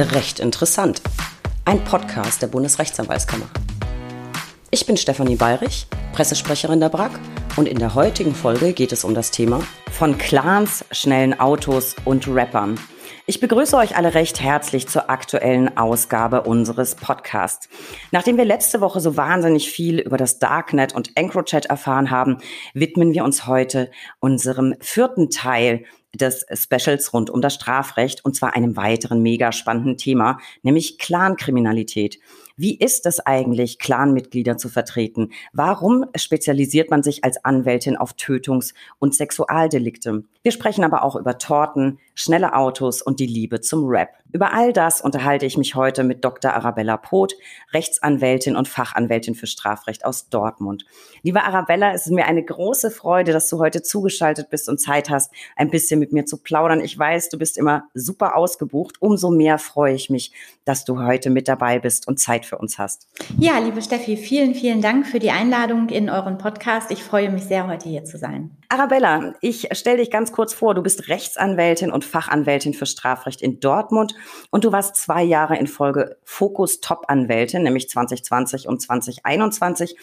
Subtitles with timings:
[0.00, 1.02] Recht interessant.
[1.64, 3.46] Ein Podcast der Bundesrechtsanwaltskammer.
[4.70, 7.18] Ich bin Stefanie Bayrich, Pressesprecherin der BRAG
[7.56, 12.28] und in der heutigen Folge geht es um das Thema von Clans, schnellen Autos und
[12.28, 12.78] Rappern.
[13.26, 17.68] Ich begrüße euch alle recht herzlich zur aktuellen Ausgabe unseres Podcasts.
[18.12, 22.38] Nachdem wir letzte Woche so wahnsinnig viel über das Darknet und EncroChat erfahren haben,
[22.72, 23.90] widmen wir uns heute
[24.20, 25.84] unserem vierten Teil
[26.14, 32.18] des Specials rund um das Strafrecht und zwar einem weiteren mega spannenden Thema, nämlich Clankriminalität.
[32.60, 35.30] Wie ist es eigentlich, Clanmitglieder zu vertreten?
[35.52, 40.24] Warum spezialisiert man sich als Anwältin auf Tötungs- und Sexualdelikte?
[40.42, 44.08] Wir sprechen aber auch über Torten, schnelle Autos und die Liebe zum Rap.
[44.32, 46.52] Über all das unterhalte ich mich heute mit Dr.
[46.52, 47.34] Arabella Poth,
[47.72, 50.84] Rechtsanwältin und Fachanwältin für Strafrecht aus Dortmund.
[51.22, 55.10] Liebe Arabella, es ist mir eine große Freude, dass du heute zugeschaltet bist und Zeit
[55.10, 56.80] hast, ein bisschen mit mir zu plaudern.
[56.80, 58.96] Ich weiß, du bist immer super ausgebucht.
[59.00, 60.32] Umso mehr freue ich mich,
[60.64, 63.08] dass du heute mit dabei bist und Zeit für uns hast.
[63.38, 66.90] Ja, liebe Steffi, vielen, vielen Dank für die Einladung in euren Podcast.
[66.90, 68.50] Ich freue mich sehr, heute hier zu sein.
[68.70, 70.74] Arabella, ich stelle dich ganz kurz vor.
[70.74, 74.14] Du bist Rechtsanwältin und Fachanwältin für Strafrecht in Dortmund
[74.50, 79.96] und du warst zwei Jahre in Folge Fokus Top-Anwältin, nämlich 2020 und 2021.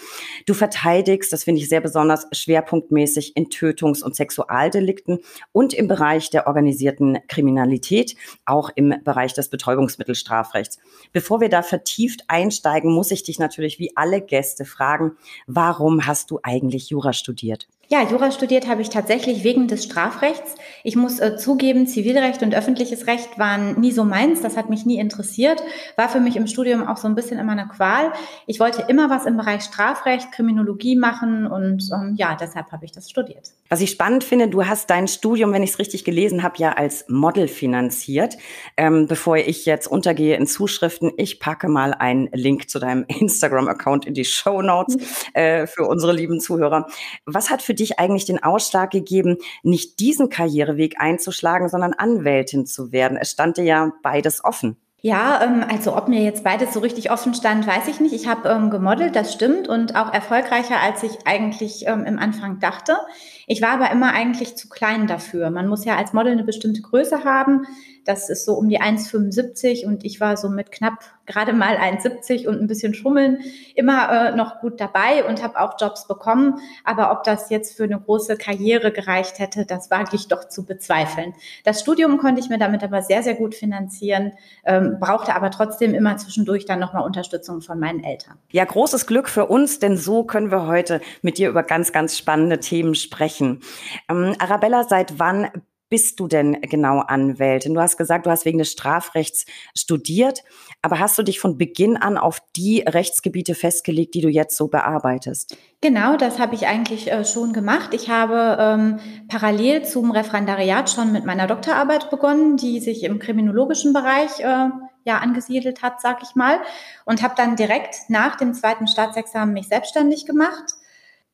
[0.47, 5.19] Du verteidigst, das finde ich sehr besonders, schwerpunktmäßig in Tötungs- und Sexualdelikten
[5.51, 10.79] und im Bereich der organisierten Kriminalität, auch im Bereich des Betäubungsmittelstrafrechts.
[11.11, 15.15] Bevor wir da vertieft einsteigen, muss ich dich natürlich wie alle Gäste fragen,
[15.47, 17.69] warum hast du eigentlich Jura studiert?
[17.87, 20.55] Ja, Jura studiert habe ich tatsächlich wegen des Strafrechts.
[20.83, 24.41] Ich muss äh, zugeben, Zivilrecht und öffentliches Recht waren nie so meins.
[24.41, 25.61] Das hat mich nie interessiert.
[25.95, 28.11] War für mich im Studium auch so ein bisschen immer eine Qual.
[28.47, 32.91] Ich wollte immer was im Bereich Strafrecht, Kriminologie machen und ähm, ja, deshalb habe ich
[32.91, 33.51] das studiert.
[33.69, 36.73] Was ich spannend finde, du hast dein Studium, wenn ich es richtig gelesen habe, ja
[36.73, 38.35] als Model finanziert.
[38.77, 44.07] Ähm, bevor ich jetzt untergehe in Zuschriften, ich packe mal einen Link zu deinem Instagram-Account
[44.07, 44.97] in die Show Notes
[45.33, 46.87] äh, für unsere lieben Zuhörer.
[47.25, 52.91] Was hat für dich eigentlich den Ausschlag gegeben, nicht diesen Karriereweg einzuschlagen, sondern Anwältin zu
[52.91, 53.17] werden?
[53.17, 54.77] Es stand dir ja beides offen.
[55.05, 58.15] Ja, ähm, also ob mir jetzt beides so richtig offen stand, weiß ich nicht.
[58.15, 62.59] Ich habe ähm, gemodelt, das stimmt, und auch erfolgreicher, als ich eigentlich ähm, im Anfang
[62.59, 62.97] dachte.
[63.45, 65.51] Ich war aber immer eigentlich zu klein dafür.
[65.51, 67.67] Man muss ja als Model eine bestimmte Größe haben.
[68.05, 72.47] Das ist so um die 1,75 und ich war so mit knapp gerade mal 1,70
[72.47, 73.39] und ein bisschen schummeln
[73.73, 76.59] immer äh, noch gut dabei und habe auch Jobs bekommen.
[76.83, 80.65] Aber ob das jetzt für eine große Karriere gereicht hätte, das wage ich doch zu
[80.65, 81.33] bezweifeln.
[81.63, 84.33] Das Studium konnte ich mir damit aber sehr, sehr gut finanzieren,
[84.65, 88.37] ähm, brauchte aber trotzdem immer zwischendurch dann nochmal Unterstützung von meinen Eltern.
[88.51, 92.17] Ja, großes Glück für uns, denn so können wir heute mit dir über ganz, ganz
[92.17, 93.61] spannende Themen sprechen.
[94.09, 95.49] Ähm, Arabella, seit wann
[95.89, 97.73] bist du denn genau Anwältin?
[97.73, 100.43] Du hast gesagt, du hast wegen des Strafrechts studiert,
[100.81, 104.67] aber hast du dich von Beginn an auf die Rechtsgebiete festgelegt, die du jetzt so
[104.67, 105.57] bearbeitest?
[105.81, 107.93] Genau, das habe ich eigentlich äh, schon gemacht.
[107.93, 113.93] Ich habe ähm, parallel zum Referendariat schon mit meiner Doktorarbeit begonnen, die sich im kriminologischen
[113.93, 114.69] Bereich äh,
[115.03, 116.59] ja angesiedelt hat, sag ich mal,
[117.05, 120.73] und habe dann direkt nach dem zweiten Staatsexamen mich selbstständig gemacht.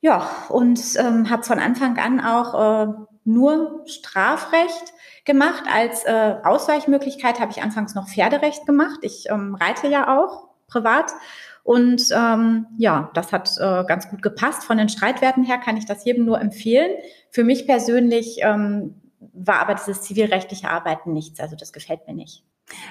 [0.02, 4.94] Ja, und ähm, habe von Anfang an auch äh, nur Strafrecht
[5.26, 5.64] gemacht.
[5.72, 9.00] Als äh, Ausweichmöglichkeit habe ich anfangs noch Pferderecht gemacht.
[9.02, 11.12] Ich ähm, reite ja auch privat.
[11.64, 14.64] Und ähm, ja, das hat äh, ganz gut gepasst.
[14.64, 16.92] Von den Streitwerten her kann ich das jedem nur empfehlen.
[17.30, 19.00] Für mich persönlich ähm,
[19.34, 21.40] war aber dieses zivilrechtliche Arbeiten nichts.
[21.40, 22.44] Also das gefällt mir nicht.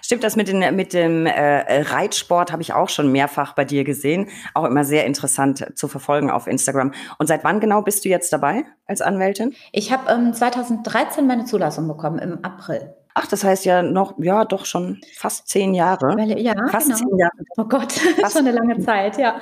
[0.03, 3.85] Stimmt, das mit, den, mit dem äh, Reitsport habe ich auch schon mehrfach bei dir
[3.85, 4.29] gesehen.
[4.55, 6.93] Auch immer sehr interessant zu verfolgen auf Instagram.
[7.19, 9.55] Und seit wann genau bist du jetzt dabei als Anwältin?
[9.73, 12.95] Ich habe ähm, 2013 meine Zulassung bekommen, im April.
[13.15, 16.17] Ach, das heißt ja noch, ja, doch schon fast zehn Jahre.
[16.39, 16.99] Ja, fast genau.
[16.99, 17.33] zehn Jahre.
[17.57, 19.41] Oh Gott, fast schon eine lange Zeit, ja.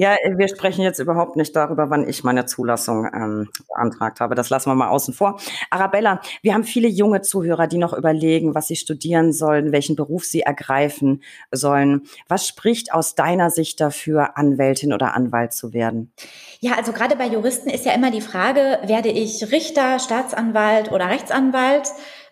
[0.00, 4.36] Ja, wir sprechen jetzt überhaupt nicht darüber, wann ich meine Zulassung ähm, beantragt habe.
[4.36, 5.40] Das lassen wir mal außen vor.
[5.70, 10.24] Arabella, wir haben viele junge Zuhörer, die noch überlegen, was sie studieren sollen, welchen Beruf
[10.24, 12.02] sie ergreifen sollen.
[12.28, 16.12] Was spricht aus deiner Sicht dafür, Anwältin oder Anwalt zu werden?
[16.60, 21.08] Ja, also gerade bei Juristen ist ja immer die Frage, werde ich Richter, Staatsanwalt oder
[21.08, 21.88] Rechtsanwalt?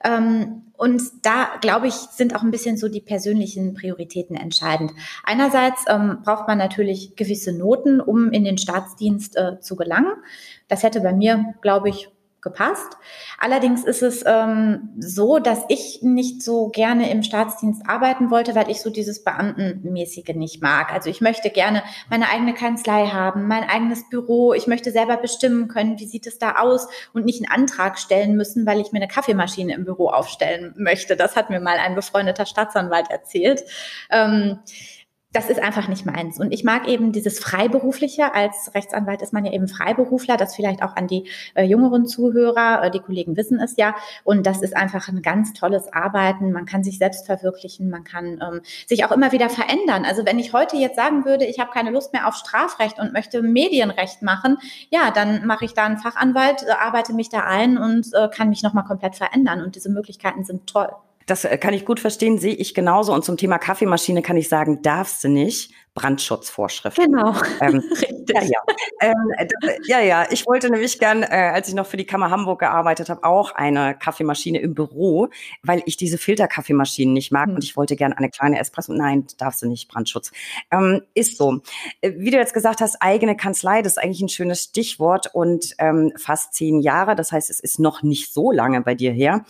[0.07, 4.93] Ähm, und da, glaube ich, sind auch ein bisschen so die persönlichen Prioritäten entscheidend.
[5.25, 10.13] Einerseits ähm, braucht man natürlich gewisse Noten, um in den Staatsdienst äh, zu gelangen.
[10.69, 12.11] Das hätte bei mir, glaube ich,
[12.47, 12.97] gepasst.
[13.39, 18.71] Allerdings ist es ähm, so, dass ich nicht so gerne im Staatsdienst arbeiten wollte, weil
[18.71, 20.93] ich so dieses Beamtenmäßige nicht mag.
[20.93, 24.53] Also ich möchte gerne meine eigene Kanzlei haben, mein eigenes Büro.
[24.53, 28.37] Ich möchte selber bestimmen können, wie sieht es da aus und nicht einen Antrag stellen
[28.37, 31.17] müssen, weil ich mir eine Kaffeemaschine im Büro aufstellen möchte.
[31.17, 33.65] Das hat mir mal ein befreundeter Staatsanwalt erzählt.
[34.11, 34.61] Ähm,
[35.37, 36.41] das ist einfach nicht meins.
[36.41, 38.35] Und ich mag eben dieses Freiberufliche.
[38.35, 40.39] Als Rechtsanwalt ist man ja eben Freiberufler.
[40.39, 42.85] Das vielleicht auch an die äh, jüngeren Zuhörer.
[42.85, 43.95] Äh, die Kollegen wissen es ja.
[44.25, 46.53] Und das ist einfach ein ganz tolles Arbeiten.
[46.53, 47.91] Man kann sich selbst verwirklichen.
[47.91, 50.07] Man kann ähm, sich auch immer wieder verändern.
[50.07, 53.13] Also wenn ich heute jetzt sagen würde, ich habe keine Lust mehr auf Strafrecht und
[53.13, 54.57] möchte Medienrecht machen,
[54.89, 58.49] ja, dann mache ich da einen Fachanwalt, äh, arbeite mich da ein und äh, kann
[58.49, 59.61] mich nochmal komplett verändern.
[59.63, 60.89] Und diese Möglichkeiten sind toll.
[61.27, 63.13] Das äh, kann ich gut verstehen, sehe ich genauso.
[63.13, 65.73] Und zum Thema Kaffeemaschine kann ich sagen, darfst du nicht.
[65.97, 67.07] Brandschutzvorschriften.
[67.07, 67.35] Genau.
[67.61, 67.83] Ähm,
[68.29, 68.61] ja, ja.
[69.01, 69.49] Ähm,
[69.87, 70.27] ja, ja.
[70.31, 73.53] Ich wollte nämlich gern, äh, als ich noch für die Kammer Hamburg gearbeitet habe, auch
[73.53, 75.29] eine Kaffeemaschine im Büro,
[75.63, 77.57] weil ich diese Filterkaffeemaschinen nicht mag hm.
[77.57, 78.93] und ich wollte gern eine kleine Espresso.
[78.93, 80.31] Nein, darfst du nicht, Brandschutz.
[80.71, 81.63] Ähm, ist so.
[82.03, 85.75] Äh, wie du jetzt gesagt hast, eigene Kanzlei, das ist eigentlich ein schönes Stichwort und
[85.79, 87.17] ähm, fast zehn Jahre.
[87.17, 89.47] Das heißt, es ist noch nicht so lange bei dir her.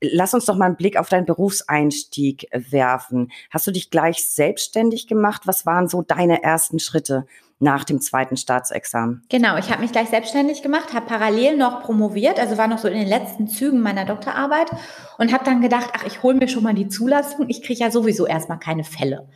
[0.00, 3.30] Lass uns doch mal einen Blick auf deinen Berufseinstieg werfen.
[3.50, 5.42] Hast du dich gleich selbstständig gemacht?
[5.44, 7.26] Was waren so deine ersten Schritte?
[7.60, 9.22] nach dem zweiten Staatsexamen?
[9.28, 12.88] Genau, ich habe mich gleich selbstständig gemacht, habe parallel noch promoviert, also war noch so
[12.88, 14.70] in den letzten Zügen meiner Doktorarbeit
[15.18, 17.90] und habe dann gedacht, ach, ich hole mir schon mal die Zulassung, ich kriege ja
[17.90, 19.28] sowieso erstmal keine Fälle.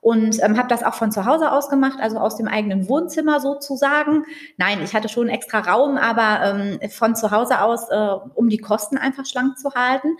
[0.00, 3.38] Und ähm, habe das auch von zu Hause aus gemacht, also aus dem eigenen Wohnzimmer
[3.38, 4.24] sozusagen.
[4.56, 8.58] Nein, ich hatte schon extra Raum, aber ähm, von zu Hause aus, äh, um die
[8.58, 10.16] Kosten einfach schlank zu halten.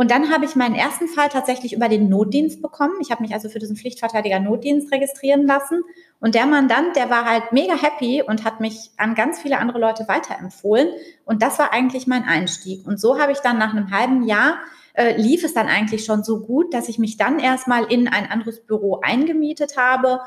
[0.00, 2.94] Und dann habe ich meinen ersten Fall tatsächlich über den Notdienst bekommen.
[3.02, 5.82] Ich habe mich also für diesen Pflichtverteidiger Notdienst registrieren lassen.
[6.20, 9.78] Und der Mandant, der war halt mega happy und hat mich an ganz viele andere
[9.78, 10.88] Leute weiterempfohlen.
[11.26, 12.86] Und das war eigentlich mein Einstieg.
[12.86, 14.54] Und so habe ich dann nach einem halben Jahr
[14.94, 18.26] äh, lief es dann eigentlich schon so gut, dass ich mich dann erstmal in ein
[18.26, 20.20] anderes Büro eingemietet habe,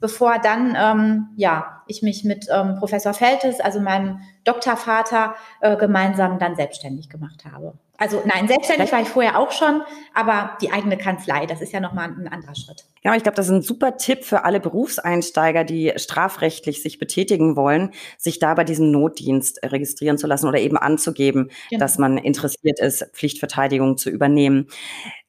[0.00, 6.40] bevor dann ähm, ja ich mich mit ähm, Professor Feltes, also meinem Doktorvater, äh, gemeinsam
[6.40, 7.78] dann selbstständig gemacht habe.
[8.00, 9.82] Also nein, selbstständig war ich vorher auch schon,
[10.14, 12.86] aber die eigene Kanzlei, das ist ja nochmal ein anderer Schritt.
[13.02, 17.56] Ja, ich glaube, das ist ein super Tipp für alle Berufseinsteiger, die strafrechtlich sich betätigen
[17.56, 21.78] wollen, sich da bei diesem Notdienst registrieren zu lassen oder eben anzugeben, genau.
[21.78, 24.68] dass man interessiert ist, Pflichtverteidigung zu übernehmen.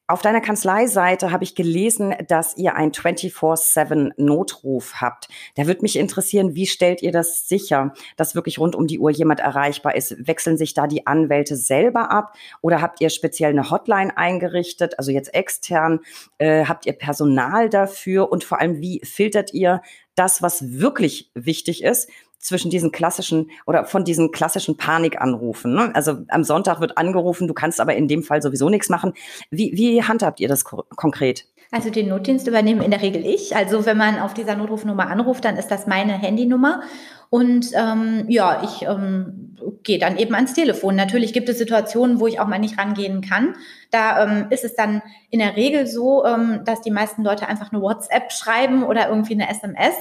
[0.08, 5.28] Auf deiner Kanzleiseite habe ich gelesen, dass ihr einen 24-7-Notruf habt.
[5.54, 9.12] Da würde mich interessieren, wie stellt ihr das sicher, dass wirklich rund um die Uhr
[9.12, 10.16] jemand erreichbar ist?
[10.26, 15.12] Wechseln sich da die Anwälte selber ab oder habt ihr speziell eine Hotline eingerichtet, also
[15.12, 16.00] jetzt extern?
[16.38, 18.32] Äh, habt ihr Personal dafür?
[18.32, 19.82] Und vor allem, wie filtert ihr
[20.14, 22.08] das, was wirklich wichtig ist,
[22.42, 25.72] zwischen diesen klassischen oder von diesen klassischen Panikanrufen.
[25.72, 25.90] Ne?
[25.94, 29.14] Also am Sonntag wird angerufen, du kannst aber in dem Fall sowieso nichts machen.
[29.50, 31.46] Wie, wie handhabt ihr das konkret?
[31.70, 33.56] Also den Notdienst übernehme in der Regel ich.
[33.56, 36.82] Also wenn man auf dieser Notrufnummer anruft, dann ist das meine Handynummer.
[37.30, 40.96] Und ähm, ja, ich ähm, gehe dann eben ans Telefon.
[40.96, 43.54] Natürlich gibt es Situationen, wo ich auch mal nicht rangehen kann.
[43.90, 45.00] Da ähm, ist es dann
[45.30, 49.32] in der Regel so, ähm, dass die meisten Leute einfach eine WhatsApp schreiben oder irgendwie
[49.32, 49.94] eine SMS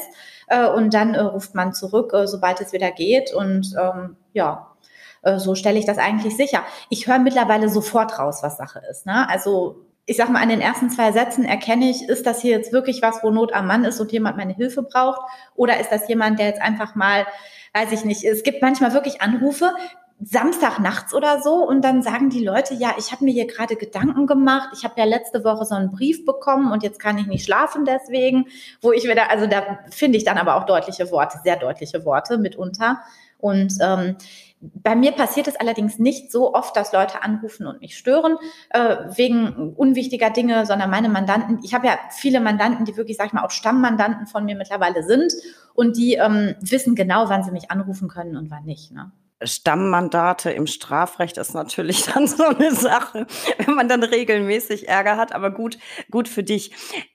[0.70, 3.34] und dann äh, ruft man zurück, äh, sobald es wieder geht.
[3.34, 4.72] Und ähm, ja,
[5.22, 6.64] äh, so stelle ich das eigentlich sicher.
[6.90, 9.06] Ich höre mittlerweile sofort raus, was Sache ist.
[9.06, 9.28] Ne?
[9.30, 12.74] Also ich sag mal, an den ersten zwei Sätzen erkenne ich, ist das hier jetzt
[12.74, 15.22] wirklich was, wo Not am Mann ist und jemand meine Hilfe braucht?
[15.56, 17.26] Oder ist das jemand, der jetzt einfach mal,
[17.74, 19.72] weiß ich nicht, es gibt manchmal wirklich Anrufe,
[20.24, 23.76] Samstag nachts oder so und dann sagen die Leute, ja, ich habe mir hier gerade
[23.76, 27.26] Gedanken gemacht, ich habe ja letzte Woche so einen Brief bekommen und jetzt kann ich
[27.26, 28.46] nicht schlafen deswegen,
[28.82, 32.38] wo ich wieder, also da finde ich dann aber auch deutliche Worte, sehr deutliche Worte
[32.38, 33.02] mitunter
[33.40, 34.16] und ähm,
[34.62, 38.38] bei mir passiert es allerdings nicht so oft, dass Leute anrufen und mich stören
[38.70, 43.28] äh, wegen unwichtiger Dinge, sondern meine Mandanten, ich habe ja viele Mandanten, die wirklich, sag
[43.28, 45.34] ich mal, auch Stammmandanten von mir mittlerweile sind
[45.74, 48.92] und die ähm, wissen genau, wann sie mich anrufen können und wann nicht.
[48.92, 49.12] Ne?
[49.44, 55.34] Stammmandate im Strafrecht ist natürlich dann so eine Sache, wenn man dann regelmäßig Ärger hat,
[55.34, 55.78] aber gut,
[56.10, 56.72] gut für dich.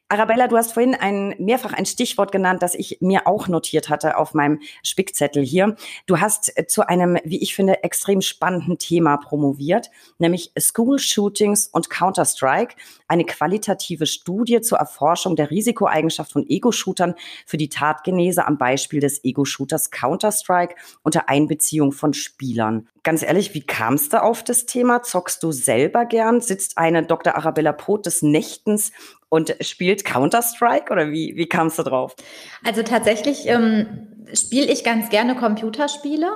[0.08, 4.16] Arabella, du hast vorhin ein, mehrfach ein Stichwort genannt, das ich mir auch notiert hatte
[4.16, 5.74] auf meinem Spickzettel hier.
[6.06, 11.66] Du hast äh, zu einem, wie ich finde, extrem spannenden Thema promoviert, nämlich School Shootings
[11.66, 12.76] und Counter-Strike,
[13.08, 19.24] eine qualitative Studie zur Erforschung der Risikoeigenschaft von Ego-Shootern für die Tatgenese am Beispiel des
[19.24, 22.88] Ego-Shooters Counter-Strike unter Einbeziehung von Spielern.
[23.02, 25.02] ganz ehrlich, wie kamst du auf das Thema?
[25.02, 26.40] Zockst du selber gern?
[26.40, 27.36] Sitzt eine Dr.
[27.36, 28.90] Arabella Poth des Nächtens
[29.28, 32.14] und spielt Counter-Strike oder wie, wie kamst du drauf?
[32.64, 36.28] Also tatsächlich ähm, spiele ich ganz gerne Computerspiele,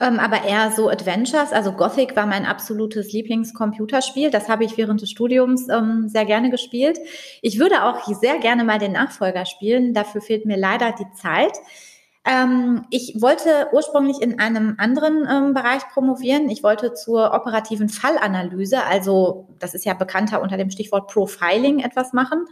[0.00, 1.52] ähm, aber eher so Adventures.
[1.52, 4.30] Also Gothic war mein absolutes Lieblingscomputerspiel.
[4.30, 6.98] Das habe ich während des Studiums ähm, sehr gerne gespielt.
[7.42, 9.94] Ich würde auch sehr gerne mal den Nachfolger spielen.
[9.94, 11.52] Dafür fehlt mir leider die Zeit.
[12.26, 16.48] Ähm, ich wollte ursprünglich in einem anderen ähm, Bereich promovieren.
[16.48, 22.12] Ich wollte zur operativen Fallanalyse, also das ist ja bekannter unter dem Stichwort Profiling, etwas
[22.14, 22.46] machen.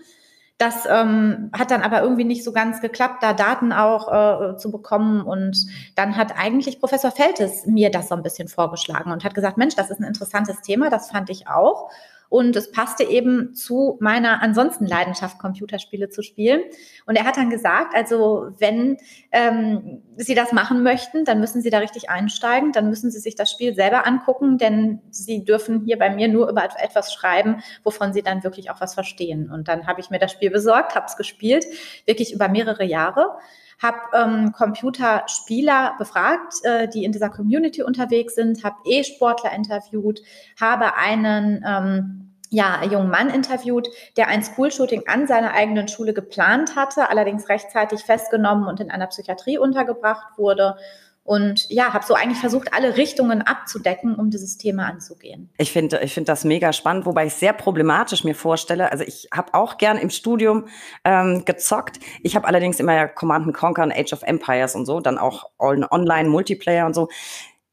[0.59, 4.71] Das ähm, hat dann aber irgendwie nicht so ganz geklappt, da Daten auch äh, zu
[4.71, 5.23] bekommen.
[5.23, 9.57] Und dann hat eigentlich Professor Feltes mir das so ein bisschen vorgeschlagen und hat gesagt,
[9.57, 11.91] Mensch, das ist ein interessantes Thema, das fand ich auch.
[12.33, 16.63] Und es passte eben zu meiner ansonsten Leidenschaft, Computerspiele zu spielen.
[17.05, 18.97] Und er hat dann gesagt, also wenn
[19.33, 23.35] ähm, Sie das machen möchten, dann müssen Sie da richtig einsteigen, dann müssen Sie sich
[23.35, 28.15] das Spiel selber angucken, denn Sie dürfen hier bei mir nur über etwas schreiben, wovon
[28.15, 29.51] Sie dann wirklich auch was verstehen.
[29.51, 31.67] Und dann habe ich mir das Spiel besorgt, habe es gespielt,
[32.07, 33.37] wirklich über mehrere Jahre
[33.83, 40.23] habe ähm, Computerspieler befragt, äh, die in dieser Community unterwegs sind, habe E-Sportler interviewt,
[40.61, 46.77] habe einen ähm, ja, jungen Mann interviewt, der ein Schoolshooting an seiner eigenen Schule geplant
[46.77, 50.77] hatte, allerdings rechtzeitig festgenommen und in einer Psychiatrie untergebracht wurde.
[51.25, 55.51] Und ja, habe so eigentlich versucht, alle Richtungen abzudecken, um dieses Thema anzugehen.
[55.57, 58.91] Ich finde ich finde das mega spannend, wobei ich sehr problematisch mir vorstelle.
[58.91, 60.67] Also ich habe auch gern im Studium
[61.05, 62.01] ähm, gezockt.
[62.23, 65.51] Ich habe allerdings immer ja Command Conquer und Age of Empires und so, dann auch
[65.59, 67.09] Online-Multiplayer und so.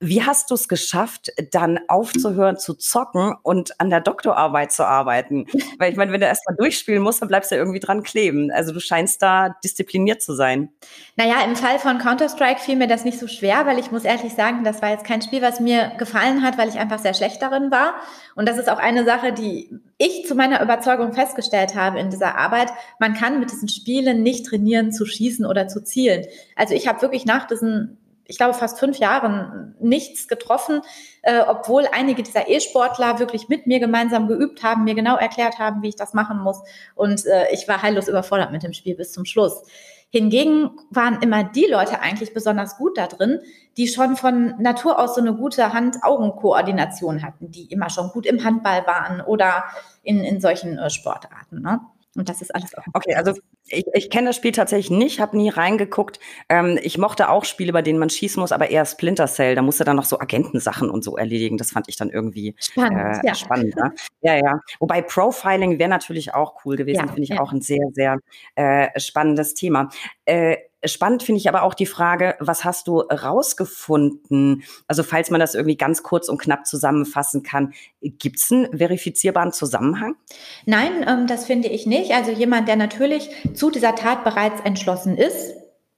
[0.02, 5.46] Wie hast du es geschafft, dann aufzuhören zu zocken und an der Doktorarbeit zu arbeiten?
[5.78, 8.02] Weil ich meine, wenn du erst mal durchspielen musst, dann bleibst du ja irgendwie dran
[8.04, 8.50] kleben.
[8.50, 10.70] Also du scheinst da diszipliniert zu sein.
[11.18, 14.34] Naja, im Fall von Counter-Strike fiel mir das nicht so schwer, weil ich muss ehrlich
[14.34, 17.42] sagen, das war jetzt kein Spiel, was mir gefallen hat, weil ich einfach sehr schlecht
[17.42, 17.96] darin war.
[18.36, 22.38] Und das ist auch eine Sache, die ich zu meiner Überzeugung festgestellt habe in dieser
[22.38, 22.72] Arbeit.
[23.00, 26.26] Man kann mit diesen Spielen nicht trainieren zu schießen oder zu zielen.
[26.56, 27.98] Also ich habe wirklich nach diesen
[28.30, 30.82] ich glaube, fast fünf Jahren nichts getroffen,
[31.24, 35.82] äh, obwohl einige dieser E-Sportler wirklich mit mir gemeinsam geübt haben, mir genau erklärt haben,
[35.82, 36.62] wie ich das machen muss.
[36.94, 39.64] Und äh, ich war heillos überfordert mit dem Spiel bis zum Schluss.
[40.12, 43.40] Hingegen waren immer die Leute eigentlich besonders gut da drin,
[43.78, 48.44] die schon von Natur aus so eine gute Hand-Augen-Koordination hatten, die immer schon gut im
[48.44, 49.64] Handball waren oder
[50.04, 51.62] in, in solchen äh, Sportarten.
[51.62, 51.82] Ne?
[52.16, 52.84] Und das ist alles auch.
[52.94, 53.34] Okay, also
[53.68, 56.20] ich, ich kenne das Spiel tatsächlich nicht, habe nie reingeguckt.
[56.50, 59.54] Ähm, ich mochte auch Spiele, bei denen man schießen muss, aber eher Splinter Cell.
[59.54, 61.58] Da musste dann noch so Agentensachen und so erledigen.
[61.58, 63.20] Das fand ich dann irgendwie spannend.
[63.24, 63.36] Äh, ja.
[63.36, 63.94] spannend ne?
[64.22, 64.60] ja, ja.
[64.80, 67.06] Wobei Profiling wäre natürlich auch cool gewesen.
[67.06, 67.42] Ja, Finde ich ja.
[67.42, 68.18] auch ein sehr, sehr
[68.56, 69.90] äh, spannendes Thema.
[70.26, 74.64] Äh, Spannend finde ich aber auch die Frage, was hast du rausgefunden?
[74.88, 79.52] Also falls man das irgendwie ganz kurz und knapp zusammenfassen kann, gibt es einen verifizierbaren
[79.52, 80.16] Zusammenhang?
[80.66, 82.12] Nein, ähm, das finde ich nicht.
[82.14, 85.54] Also jemand, der natürlich zu dieser Tat bereits entschlossen ist,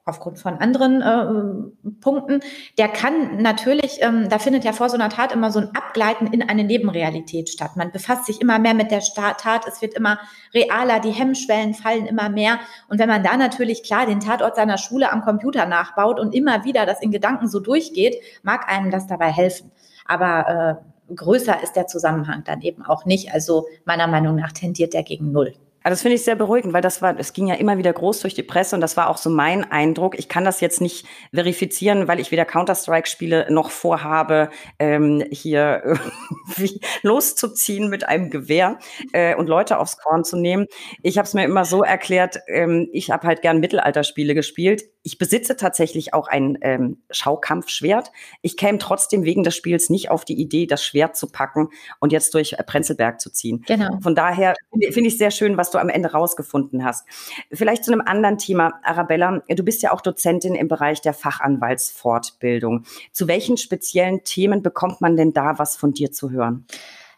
[0.06, 2.40] aufgrund von anderen äh, Punkten,
[2.78, 6.28] der kann natürlich, ähm, da findet ja vor so einer Tat immer so ein Abgleiten
[6.28, 7.72] in eine Nebenrealität statt.
[7.76, 10.20] Man befasst sich immer mehr mit der Tat, es wird immer
[10.54, 12.60] realer, die Hemmschwellen fallen immer mehr.
[12.90, 16.64] Und wenn man da natürlich klar den Tatort seiner Schule am Computer nachbaut und immer
[16.66, 19.72] wieder das in Gedanken so durchgeht, mag einem das dabei helfen.
[20.06, 23.34] Aber äh, größer ist der Zusammenhang dann eben auch nicht.
[23.34, 25.54] Also meiner Meinung nach tendiert der gegen Null.
[25.84, 28.20] Also das finde ich sehr beruhigend, weil das war, es ging ja immer wieder groß
[28.20, 30.18] durch die Presse und das war auch so mein Eindruck.
[30.20, 35.82] Ich kann das jetzt nicht verifizieren, weil ich weder Counter-Strike spiele noch vorhabe, ähm, hier
[36.56, 38.78] irgendwie loszuziehen mit einem Gewehr
[39.12, 40.68] äh, und Leute aufs Korn zu nehmen.
[41.02, 44.84] Ich habe es mir immer so erklärt, ähm, ich habe halt gern Mittelalterspiele gespielt.
[45.04, 48.12] Ich besitze tatsächlich auch ein ähm, Schaukampfschwert.
[48.42, 52.12] Ich käme trotzdem wegen des Spiels nicht auf die Idee, das Schwert zu packen und
[52.12, 53.64] jetzt durch Prenzelberg zu ziehen.
[53.68, 54.00] Genau.
[54.02, 54.54] Von daher
[54.92, 57.08] finde ich sehr schön, was du am Ende rausgefunden hast.
[57.52, 59.42] Vielleicht zu einem anderen Thema, Arabella.
[59.48, 62.84] Du bist ja auch Dozentin im Bereich der Fachanwaltsfortbildung.
[63.12, 66.66] Zu welchen speziellen Themen bekommt man denn da was von dir zu hören?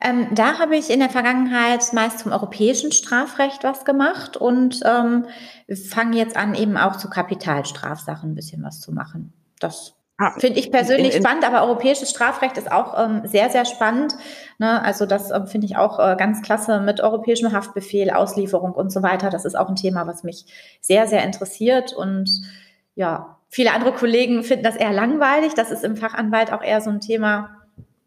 [0.03, 5.25] Ähm, da habe ich in der Vergangenheit meist zum europäischen Strafrecht was gemacht und ähm,
[5.89, 9.33] fange jetzt an, eben auch zu Kapitalstrafsachen ein bisschen was zu machen.
[9.59, 13.49] Das Ah, Finde ich persönlich in, in, spannend, aber europäisches Strafrecht ist auch ähm, sehr,
[13.49, 14.13] sehr spannend.
[14.59, 14.81] Ne?
[14.83, 19.01] Also das ähm, finde ich auch äh, ganz klasse mit europäischem Haftbefehl, Auslieferung und so
[19.01, 19.31] weiter.
[19.31, 20.45] Das ist auch ein Thema, was mich
[20.81, 21.93] sehr, sehr interessiert.
[21.93, 22.29] Und
[22.93, 25.55] ja, viele andere Kollegen finden das eher langweilig.
[25.55, 27.62] Das ist im Fachanwalt auch eher so ein Thema,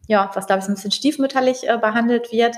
[0.07, 2.55] ja, was glaube ich so ein bisschen stiefmütterlich äh, behandelt wird.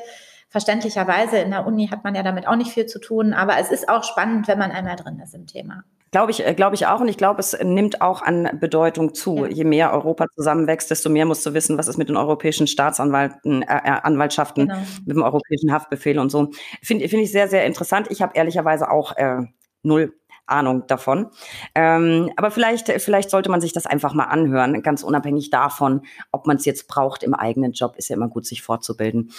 [0.49, 3.69] Verständlicherweise in der Uni hat man ja damit auch nicht viel zu tun, aber es
[3.69, 5.83] ist auch spannend, wenn man einmal drin ist im Thema.
[6.11, 7.01] Glaube ich, äh, glaube ich auch.
[7.01, 9.45] Und ich glaube, es nimmt auch an Bedeutung zu.
[9.45, 9.47] Ja.
[9.47, 13.61] Je mehr Europa zusammenwächst, desto mehr musst du wissen, was ist mit den europäischen Staatsanwalten,
[13.61, 14.79] äh, äh Anwaltschaften, genau.
[15.05, 16.49] mit dem europäischen Haftbefehl und so.
[16.81, 18.07] Finde find ich sehr, sehr interessant.
[18.09, 19.41] Ich habe ehrlicherweise auch äh,
[19.83, 20.18] null
[20.49, 21.27] Ahnung davon.
[21.75, 26.01] Ähm, aber vielleicht, vielleicht sollte man sich das einfach mal anhören, ganz unabhängig davon,
[26.31, 29.31] ob man es jetzt braucht im eigenen Job, ist ja immer gut, sich fortzubilden.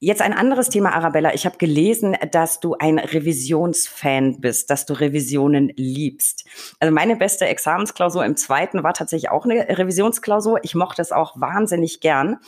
[0.00, 1.34] Jetzt ein anderes Thema, Arabella.
[1.34, 6.44] Ich habe gelesen, dass du ein Revisionsfan bist, dass du Revisionen liebst.
[6.80, 10.58] Also meine beste Examensklausur im zweiten war tatsächlich auch eine Revisionsklausur.
[10.62, 12.38] Ich mochte es auch wahnsinnig gern.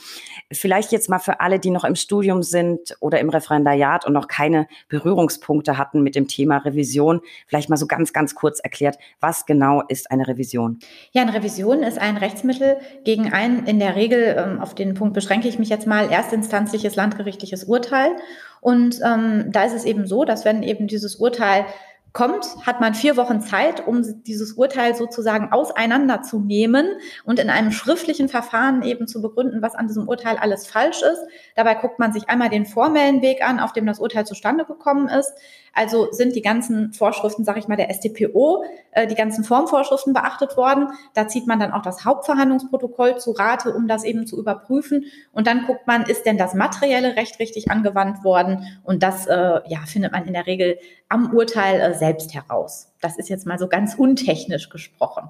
[0.51, 4.27] Vielleicht jetzt mal für alle, die noch im Studium sind oder im Referendariat und noch
[4.27, 9.45] keine Berührungspunkte hatten mit dem Thema Revision, vielleicht mal so ganz, ganz kurz erklärt, was
[9.45, 10.79] genau ist eine Revision?
[11.11, 15.13] Ja, eine Revision ist ein Rechtsmittel gegen ein, in der Regel, ähm, auf den Punkt
[15.15, 18.15] beschränke ich mich jetzt mal, erstinstanzliches landgerichtliches gerichtliches Urteil.
[18.59, 21.65] Und ähm, da ist es eben so, dass wenn eben dieses Urteil
[22.13, 26.87] kommt, hat man vier Wochen Zeit, um dieses Urteil sozusagen auseinanderzunehmen
[27.25, 31.21] und in einem schriftlichen Verfahren eben zu begründen, was an diesem Urteil alles falsch ist.
[31.55, 35.07] Dabei guckt man sich einmal den formellen Weg an, auf dem das Urteil zustande gekommen
[35.07, 35.31] ist.
[35.77, 40.57] Also sind die ganzen Vorschriften, sage ich mal, der StPO, äh, die ganzen Formvorschriften beachtet
[40.57, 40.87] worden.
[41.13, 45.05] Da zieht man dann auch das Hauptverhandlungsprotokoll zu Rate, um das eben zu überprüfen.
[45.33, 48.65] Und dann guckt man, ist denn das materielle Recht richtig angewandt worden?
[48.83, 50.79] Und das äh, ja, findet man in der Regel
[51.09, 52.91] am Urteil äh, selbst heraus.
[52.99, 55.29] Das ist jetzt mal so ganz untechnisch gesprochen.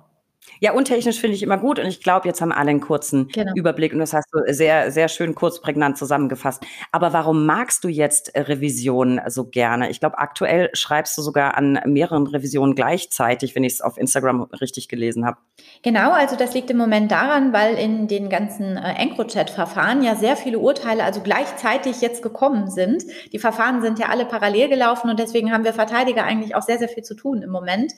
[0.60, 3.52] Ja, untechnisch finde ich immer gut und ich glaube, jetzt haben alle einen kurzen genau.
[3.56, 6.66] Überblick und das hast du sehr, sehr schön kurz prägnant zusammengefasst.
[6.92, 9.90] Aber warum magst du jetzt Revisionen so gerne?
[9.90, 14.44] Ich glaube, aktuell schreibst du sogar an mehreren Revisionen gleichzeitig, wenn ich es auf Instagram
[14.60, 15.38] richtig gelesen habe.
[15.84, 20.36] Genau, also das liegt im Moment daran, weil in den ganzen äh, EncroChat-Verfahren ja sehr
[20.38, 23.04] viele Urteile also gleichzeitig jetzt gekommen sind.
[23.32, 26.80] Die Verfahren sind ja alle parallel gelaufen und deswegen haben wir Verteidiger eigentlich auch sehr,
[26.80, 27.94] sehr viel zu tun im Moment.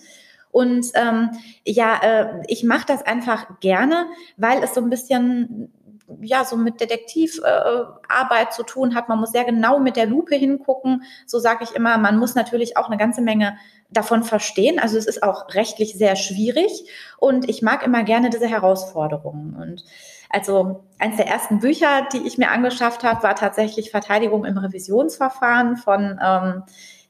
[0.51, 1.31] Und ähm,
[1.65, 5.71] ja, äh, ich mache das einfach gerne, weil es so ein bisschen
[6.21, 9.09] ja so mit Detektivarbeit äh, zu tun hat.
[9.09, 11.03] Man muss sehr genau mit der Lupe hingucken.
[11.25, 13.57] So sage ich immer, man muss natürlich auch eine ganze Menge
[13.89, 14.79] davon verstehen.
[14.79, 19.55] Also es ist auch rechtlich sehr schwierig und ich mag immer gerne diese Herausforderungen.
[19.55, 19.83] Und
[20.29, 25.77] also eines der ersten Bücher, die ich mir angeschafft habe, war tatsächlich Verteidigung im Revisionsverfahren
[25.77, 26.63] von ähm,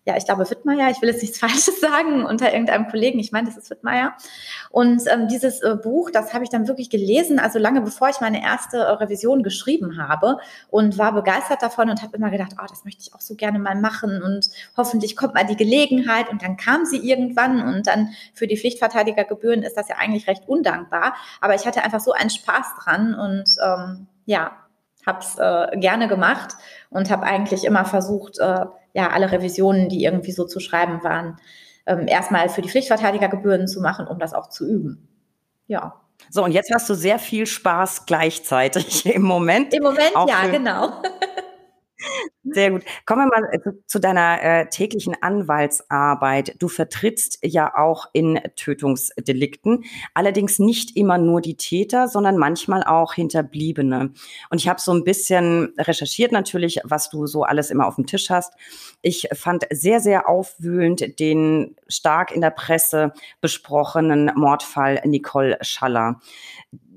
[0.10, 3.48] ja, ich glaube Wittmeier, ich will jetzt nichts Falsches sagen unter irgendeinem Kollegen, ich meine,
[3.48, 4.16] das ist Wittmeier.
[4.72, 8.20] Und ähm, dieses äh, Buch, das habe ich dann wirklich gelesen, also lange bevor ich
[8.20, 10.40] meine erste äh, Revision geschrieben habe
[10.70, 13.60] und war begeistert davon und habe immer gedacht, oh, das möchte ich auch so gerne
[13.60, 16.30] mal machen und hoffentlich kommt mal die Gelegenheit.
[16.30, 20.48] Und dann kam sie irgendwann und dann für die Pflichtverteidigergebühren ist das ja eigentlich recht
[20.48, 24.54] undankbar, aber ich hatte einfach so einen Spaß dran und ähm, ja,
[25.06, 26.56] habe es äh, gerne gemacht
[26.90, 31.38] und habe eigentlich immer versucht, äh, ja, alle Revisionen, die irgendwie so zu schreiben waren,
[31.86, 35.08] ähm, erstmal für die Pflichtverteidigergebühren zu machen, um das auch zu üben.
[35.68, 36.02] Ja.
[36.30, 39.74] So, und jetzt hast du sehr viel Spaß gleichzeitig im Moment.
[39.74, 41.02] Im Moment, ja, genau.
[42.54, 42.84] Sehr gut.
[43.06, 46.56] Kommen wir mal äh, zu deiner äh, täglichen Anwaltsarbeit.
[46.60, 49.84] Du vertrittst ja auch in Tötungsdelikten,
[50.14, 54.12] allerdings nicht immer nur die Täter, sondern manchmal auch Hinterbliebene.
[54.50, 58.06] Und ich habe so ein bisschen recherchiert natürlich, was du so alles immer auf dem
[58.06, 58.54] Tisch hast.
[59.02, 66.20] Ich fand sehr, sehr aufwühlend den stark in der Presse besprochenen Mordfall Nicole Schaller.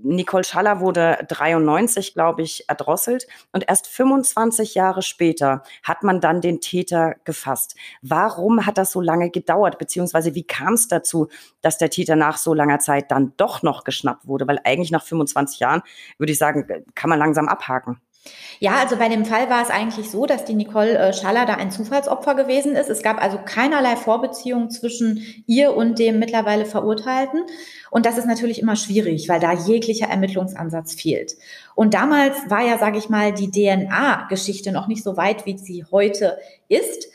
[0.03, 6.41] Nicole Schaller wurde 93, glaube ich, erdrosselt und erst 25 Jahre später hat man dann
[6.41, 7.77] den Täter gefasst.
[8.03, 11.29] Warum hat das so lange gedauert, beziehungsweise wie kam es dazu,
[11.61, 14.47] dass der Täter nach so langer Zeit dann doch noch geschnappt wurde?
[14.47, 15.83] Weil eigentlich nach 25 Jahren,
[16.19, 18.01] würde ich sagen, kann man langsam abhaken.
[18.61, 21.55] Ja, also bei dem Fall war es eigentlich so, dass die Nicole äh, Schaller da
[21.55, 22.89] ein Zufallsopfer gewesen ist.
[22.89, 27.43] Es gab also keinerlei Vorbeziehung zwischen ihr und dem mittlerweile Verurteilten.
[27.91, 31.33] Und das ist natürlich immer schwierig, weil da jeglicher Ermittlungsansatz fehlt.
[31.75, 35.85] Und damals war ja, sage ich mal, die DNA-Geschichte noch nicht so weit, wie sie
[35.91, 37.09] heute ist.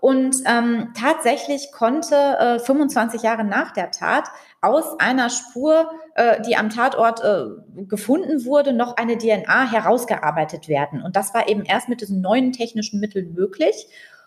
[0.00, 4.28] Und ähm, tatsächlich konnte äh, 25 Jahre nach der Tat
[4.60, 11.02] aus einer Spur, äh, die am Tatort äh, gefunden wurde, noch eine DNA herausgearbeitet werden.
[11.02, 13.86] Und das war eben erst mit diesen neuen technischen Mitteln möglich.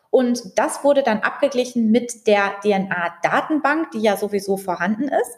[0.10, 5.38] Und das wurde dann abgeglichen mit der DNA-Datenbank, die ja sowieso vorhanden ist.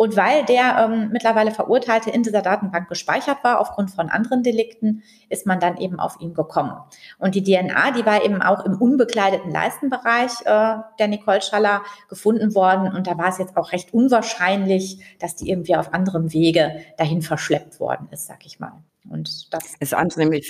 [0.00, 5.02] Und weil der ähm, mittlerweile Verurteilte in dieser Datenbank gespeichert war, aufgrund von anderen Delikten,
[5.28, 6.72] ist man dann eben auf ihn gekommen.
[7.18, 12.54] Und die DNA, die war eben auch im unbekleideten Leistenbereich äh, der Nicole Schaller gefunden
[12.54, 12.90] worden.
[12.96, 17.20] Und da war es jetzt auch recht unwahrscheinlich, dass die irgendwie auf anderem Wege dahin
[17.20, 18.72] verschleppt worden ist, sag ich mal.
[19.10, 20.40] Und das ist anzunehmen.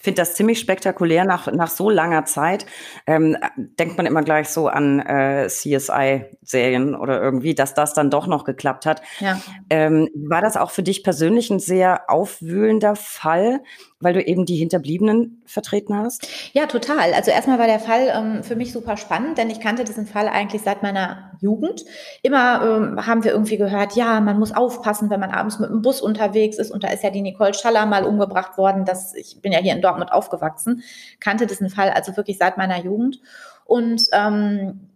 [0.00, 2.66] Finde das ziemlich spektakulär nach, nach so langer Zeit.
[3.06, 8.26] Ähm, denkt man immer gleich so an äh, CSI-Serien oder irgendwie, dass das dann doch
[8.26, 9.02] noch geklappt hat.
[9.18, 9.40] Ja.
[9.70, 13.60] Ähm, war das auch für dich persönlich ein sehr aufwühlender Fall?
[14.00, 16.28] weil du eben die Hinterbliebenen vertreten hast?
[16.52, 17.12] Ja, total.
[17.14, 20.28] Also erstmal war der Fall ähm, für mich super spannend, denn ich kannte diesen Fall
[20.28, 21.84] eigentlich seit meiner Jugend.
[22.22, 25.82] Immer ähm, haben wir irgendwie gehört, ja, man muss aufpassen, wenn man abends mit dem
[25.82, 26.70] Bus unterwegs ist.
[26.70, 28.84] Und da ist ja die Nicole Schaller mal umgebracht worden.
[28.84, 30.82] Das, ich bin ja hier in Dortmund aufgewachsen,
[31.20, 33.20] kannte diesen Fall also wirklich seit meiner Jugend.
[33.64, 34.88] Und ähm,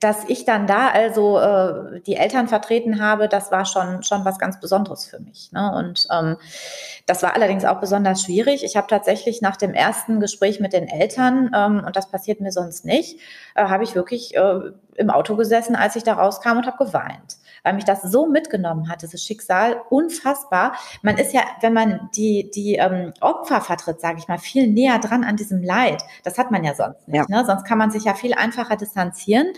[0.00, 4.38] dass ich dann da also äh, die Eltern vertreten habe, das war schon schon was
[4.38, 5.50] ganz Besonderes für mich.
[5.52, 5.72] Ne?
[5.76, 6.36] Und ähm,
[7.06, 8.64] das war allerdings auch besonders schwierig.
[8.64, 12.52] Ich habe tatsächlich nach dem ersten Gespräch mit den Eltern ähm, und das passiert mir
[12.52, 13.20] sonst nicht,
[13.54, 14.60] äh, habe ich wirklich äh,
[14.94, 17.36] im Auto gesessen, als ich da rauskam und habe geweint
[17.66, 20.76] weil mich das so mitgenommen hat, dieses Schicksal, unfassbar.
[21.02, 25.00] Man ist ja, wenn man die, die ähm, Opfer vertritt, sage ich mal, viel näher
[25.00, 26.00] dran an diesem Leid.
[26.22, 27.28] Das hat man ja sonst nicht.
[27.28, 27.40] Ja.
[27.40, 27.44] Ne?
[27.44, 29.48] Sonst kann man sich ja viel einfacher distanzieren.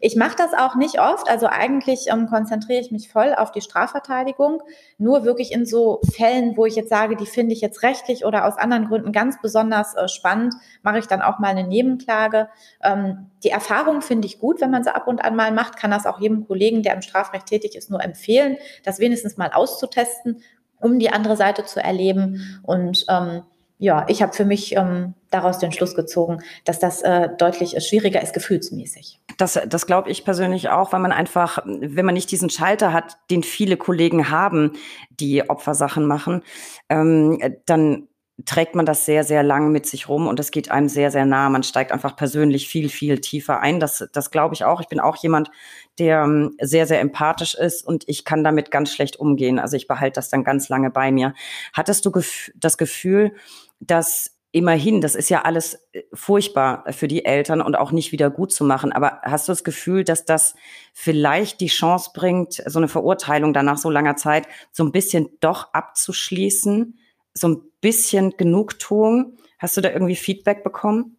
[0.00, 3.60] Ich mache das auch nicht oft, also eigentlich ähm, konzentriere ich mich voll auf die
[3.60, 4.62] Strafverteidigung,
[4.98, 8.46] nur wirklich in so Fällen, wo ich jetzt sage, die finde ich jetzt rechtlich oder
[8.46, 12.48] aus anderen Gründen ganz besonders äh, spannend, mache ich dann auch mal eine Nebenklage.
[12.82, 15.90] Ähm, die Erfahrung finde ich gut, wenn man sie ab und an mal macht, kann
[15.90, 20.42] das auch jedem Kollegen, der im Strafrecht tätig ist, nur empfehlen, das wenigstens mal auszutesten,
[20.80, 22.60] um die andere Seite zu erleben.
[22.62, 23.42] Und ähm,
[23.78, 28.22] ja, ich habe für mich ähm, daraus den Schluss gezogen, dass das äh, deutlich schwieriger
[28.22, 29.20] ist gefühlsmäßig.
[29.36, 33.18] Das, das glaube ich persönlich auch, weil man einfach, wenn man nicht diesen Schalter hat,
[33.30, 34.72] den viele Kollegen haben,
[35.10, 36.42] die Opfersachen machen,
[36.88, 38.08] ähm, dann
[38.44, 41.24] trägt man das sehr, sehr lang mit sich rum und es geht einem sehr, sehr
[41.24, 41.48] nah.
[41.48, 43.80] Man steigt einfach persönlich viel, viel tiefer ein.
[43.80, 44.82] Das, das glaube ich auch.
[44.82, 45.50] Ich bin auch jemand,
[45.98, 49.58] der ähm, sehr, sehr empathisch ist und ich kann damit ganz schlecht umgehen.
[49.58, 51.32] Also ich behalte das dann ganz lange bei mir.
[51.72, 52.12] Hattest du
[52.56, 53.32] das Gefühl,
[53.80, 58.30] dass immerhin, das ist ja alles äh, furchtbar für die Eltern und auch nicht wieder
[58.30, 58.92] gut zu machen.
[58.92, 60.54] Aber hast du das Gefühl, dass das
[60.94, 65.74] vielleicht die Chance bringt, so eine Verurteilung danach so langer Zeit so ein bisschen doch
[65.74, 66.98] abzuschließen?
[67.34, 69.36] So ein bisschen Genugtuung?
[69.58, 71.16] Hast du da irgendwie Feedback bekommen?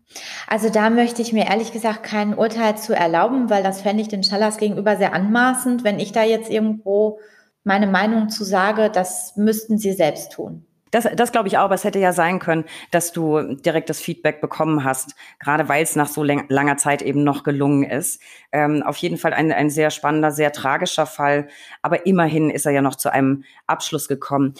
[0.48, 4.08] Also da möchte ich mir ehrlich gesagt kein Urteil zu erlauben, weil das fände ich
[4.08, 7.20] den Schallers gegenüber sehr anmaßend, wenn ich da jetzt irgendwo
[7.64, 10.67] meine Meinung zu sage, das müssten sie selbst tun.
[10.92, 14.00] Das, das glaube ich auch, aber es hätte ja sein können, dass du direkt das
[14.00, 18.22] Feedback bekommen hast, gerade weil es nach so langer Zeit eben noch gelungen ist.
[18.52, 21.48] Ähm, auf jeden Fall ein, ein sehr spannender, sehr tragischer Fall,
[21.82, 24.54] aber immerhin ist er ja noch zu einem Abschluss gekommen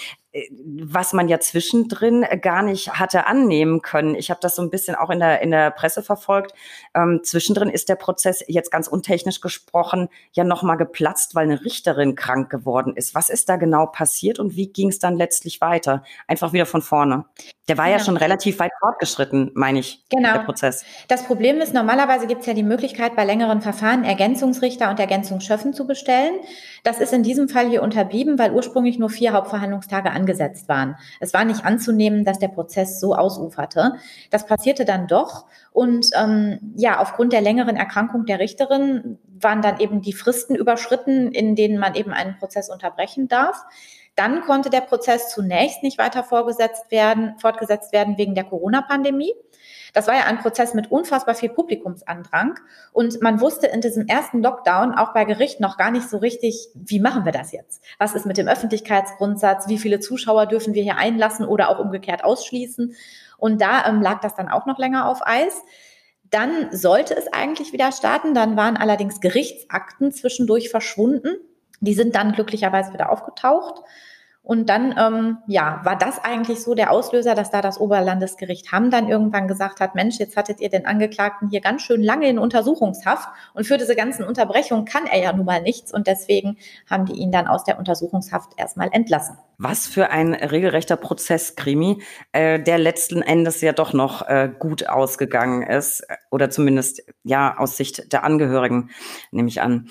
[0.76, 4.14] was man ja zwischendrin gar nicht hatte annehmen können.
[4.14, 6.54] Ich habe das so ein bisschen auch in der, in der Presse verfolgt.
[6.94, 12.16] Ähm, zwischendrin ist der Prozess jetzt ganz untechnisch gesprochen ja nochmal geplatzt, weil eine Richterin
[12.16, 13.16] krank geworden ist.
[13.16, 16.04] Was ist da genau passiert und wie ging es dann letztlich weiter?
[16.28, 17.26] Einfach wieder von vorne.
[17.68, 17.98] Der war genau.
[17.98, 20.34] ja schon relativ weit fortgeschritten, meine ich, genau.
[20.34, 20.86] der Prozess.
[21.10, 25.74] Das Problem ist, normalerweise gibt es ja die Möglichkeit, bei längeren Verfahren Ergänzungsrichter und Ergänzungsschöffen
[25.74, 26.36] zu bestellen.
[26.84, 30.96] Das ist in diesem Fall hier unterblieben, weil ursprünglich nur vier Hauptverhandlungstage angesetzt waren.
[31.20, 33.96] Es war nicht anzunehmen, dass der Prozess so ausuferte.
[34.32, 35.46] Das passierte dann doch.
[35.74, 41.32] Und ähm, ja, aufgrund der längeren Erkrankung der Richterin waren dann eben die Fristen überschritten,
[41.32, 43.66] in denen man eben einen Prozess unterbrechen darf.
[44.18, 49.32] Dann konnte der Prozess zunächst nicht weiter vorgesetzt werden, fortgesetzt werden wegen der Corona-Pandemie.
[49.94, 52.60] Das war ja ein Prozess mit unfassbar viel Publikumsandrang.
[52.92, 56.70] Und man wusste in diesem ersten Lockdown auch bei Gericht noch gar nicht so richtig,
[56.74, 57.84] wie machen wir das jetzt?
[58.00, 59.68] Was ist mit dem Öffentlichkeitsgrundsatz?
[59.68, 62.96] Wie viele Zuschauer dürfen wir hier einlassen oder auch umgekehrt ausschließen?
[63.38, 65.62] Und da ähm, lag das dann auch noch länger auf Eis.
[66.24, 68.34] Dann sollte es eigentlich wieder starten.
[68.34, 71.38] Dann waren allerdings Gerichtsakten zwischendurch verschwunden.
[71.82, 73.84] Die sind dann glücklicherweise wieder aufgetaucht.
[74.48, 78.90] Und dann, ähm, ja, war das eigentlich so der Auslöser, dass da das Oberlandesgericht Hamm
[78.90, 82.40] dann irgendwann gesagt hat, Mensch, jetzt hattet ihr den Angeklagten hier ganz schön lange in
[82.40, 86.56] Untersuchungshaft und für diese ganzen Unterbrechungen kann er ja nun mal nichts und deswegen
[86.90, 89.38] haben die ihn dann aus der Untersuchungshaft erstmal entlassen.
[89.58, 95.64] Was für ein regelrechter Prozesskrimi, äh, der letzten Endes ja doch noch äh, gut ausgegangen
[95.64, 98.92] ist oder zumindest ja aus Sicht der Angehörigen,
[99.32, 99.90] nehme ich an.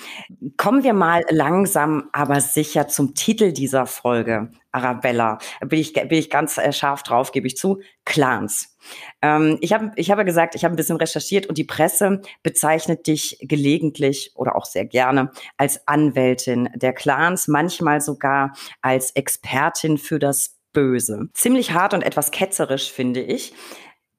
[0.57, 4.45] Kommen wir mal langsam, aber sicher zum Titel dieser Folge.
[4.72, 8.76] Arabella, bin ich, bin ich ganz äh, scharf drauf, gebe ich zu, Clans.
[9.22, 13.06] Ähm, ich habe ich habe gesagt, ich habe ein bisschen recherchiert und die Presse bezeichnet
[13.06, 20.18] dich gelegentlich oder auch sehr gerne als Anwältin der Clans, manchmal sogar als Expertin für
[20.18, 21.28] das Böse.
[21.32, 23.54] Ziemlich hart und etwas ketzerisch, finde ich.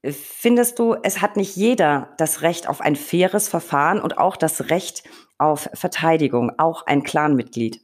[0.03, 4.69] Findest du, es hat nicht jeder das Recht auf ein faires Verfahren und auch das
[4.69, 5.03] Recht
[5.37, 7.81] auf Verteidigung, auch ein Clanmitglied?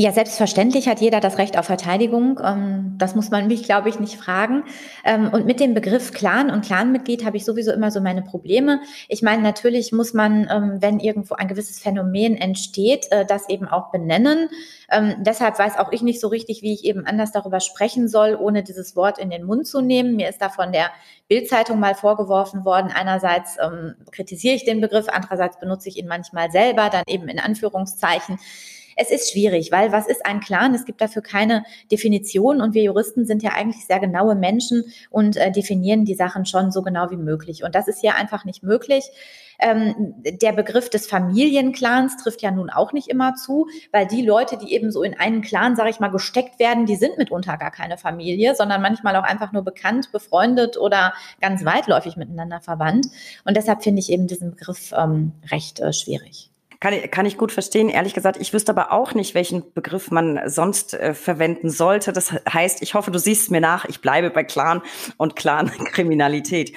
[0.00, 2.40] Ja, selbstverständlich hat jeder das Recht auf Verteidigung.
[2.42, 4.64] Ähm, das muss man mich, glaube ich, nicht fragen.
[5.04, 8.80] Ähm, und mit dem Begriff Clan und Clanmitglied habe ich sowieso immer so meine Probleme.
[9.08, 13.68] Ich meine, natürlich muss man, ähm, wenn irgendwo ein gewisses Phänomen entsteht, äh, das eben
[13.68, 14.48] auch benennen.
[15.18, 18.64] Deshalb weiß auch ich nicht so richtig, wie ich eben anders darüber sprechen soll, ohne
[18.64, 20.16] dieses Wort in den Mund zu nehmen.
[20.16, 20.90] Mir ist da von der
[21.28, 22.90] Bildzeitung mal vorgeworfen worden.
[22.92, 23.56] Einerseits
[24.10, 28.40] kritisiere ich den Begriff, andererseits benutze ich ihn manchmal selber, dann eben in Anführungszeichen.
[29.02, 30.74] Es ist schwierig, weil was ist ein Clan?
[30.74, 35.38] Es gibt dafür keine Definition und wir Juristen sind ja eigentlich sehr genaue Menschen und
[35.38, 37.64] äh, definieren die Sachen schon so genau wie möglich.
[37.64, 39.04] Und das ist hier einfach nicht möglich.
[39.58, 44.58] Ähm, der Begriff des Familienclans trifft ja nun auch nicht immer zu, weil die Leute,
[44.58, 47.70] die eben so in einen Clan, sage ich mal, gesteckt werden, die sind mitunter gar
[47.70, 53.06] keine Familie, sondern manchmal auch einfach nur bekannt, befreundet oder ganz weitläufig miteinander verwandt.
[53.46, 56.49] Und deshalb finde ich eben diesen Begriff ähm, recht äh, schwierig.
[56.80, 57.90] Kann ich, kann ich gut verstehen.
[57.90, 62.14] Ehrlich gesagt, ich wüsste aber auch nicht, welchen Begriff man sonst äh, verwenden sollte.
[62.14, 63.84] Das heißt, ich hoffe, du siehst mir nach.
[63.84, 64.80] Ich bleibe bei Clan
[65.18, 66.72] und Clan-Kriminalität.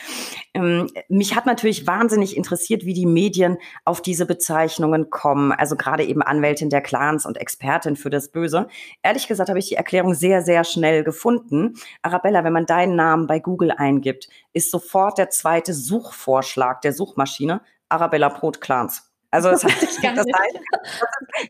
[0.54, 5.54] Ähm, mich hat natürlich wahnsinnig interessiert, wie die Medien auf diese Bezeichnungen kommen.
[5.54, 8.68] Also gerade eben Anwältin der Clans und Expertin für das Böse.
[9.04, 11.76] Ehrlich gesagt habe ich die Erklärung sehr, sehr schnell gefunden.
[12.02, 17.62] Arabella, wenn man deinen Namen bei Google eingibt, ist sofort der zweite Suchvorschlag der Suchmaschine
[17.88, 19.13] Arabella Brot Clans.
[19.34, 20.60] Also das, heißt, das heißt,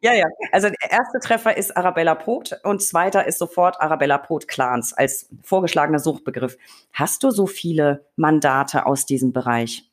[0.02, 0.26] ja, ja.
[0.54, 5.28] Also der erste Treffer ist Arabella Pot und zweiter ist sofort Arabella Pot Clans als
[5.43, 6.58] vorgeschlagener Suchbegriff.
[6.93, 9.84] Hast du so viele Mandate aus diesem Bereich?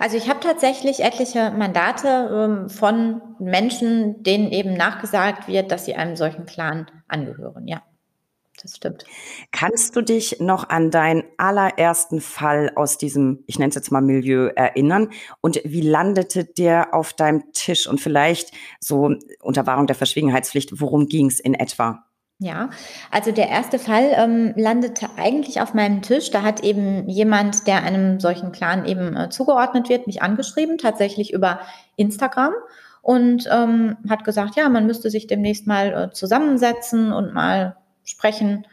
[0.00, 5.94] Also ich habe tatsächlich etliche Mandate ähm, von Menschen, denen eben nachgesagt wird, dass sie
[5.94, 7.82] einem solchen Clan angehören, ja
[8.66, 9.04] das stimmt.
[9.52, 14.02] Kannst du dich noch an deinen allerersten Fall aus diesem, ich nenne es jetzt mal
[14.02, 15.10] Milieu, erinnern?
[15.40, 17.86] Und wie landete der auf deinem Tisch?
[17.86, 22.04] Und vielleicht so unter Wahrung der Verschwiegenheitspflicht, worum ging es in etwa?
[22.38, 22.68] Ja,
[23.10, 26.30] also der erste Fall ähm, landete eigentlich auf meinem Tisch.
[26.30, 31.32] Da hat eben jemand, der einem solchen Clan eben äh, zugeordnet wird, mich angeschrieben, tatsächlich
[31.32, 31.60] über
[31.96, 32.52] Instagram
[33.00, 37.76] und ähm, hat gesagt, ja, man müsste sich demnächst mal äh, zusammensetzen und mal
[38.06, 38.66] sprechen.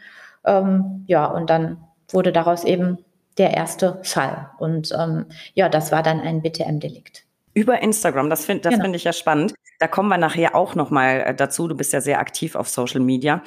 [0.45, 2.99] Ähm, ja, und dann wurde daraus eben
[3.37, 4.49] der erste Fall.
[4.59, 7.25] Und ähm, ja, das war dann ein BTM-Delikt.
[7.53, 8.83] Über Instagram, das finde das genau.
[8.85, 9.53] finde ich ja spannend.
[9.83, 11.67] Da kommen wir nachher auch nochmal äh, dazu.
[11.67, 13.43] Du bist ja sehr aktiv auf Social Media.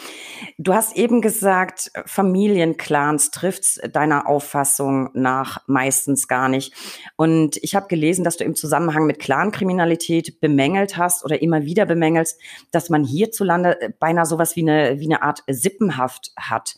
[0.59, 6.75] Du hast eben gesagt, Familienclans trifft deiner Auffassung nach meistens gar nicht.
[7.17, 11.87] Und ich habe gelesen, dass du im Zusammenhang mit Clankriminalität bemängelt hast oder immer wieder
[11.87, 12.39] bemängelst,
[12.71, 16.77] dass man hierzulande äh, beinahe sowas wie eine, wie eine Art Sippenhaft hat.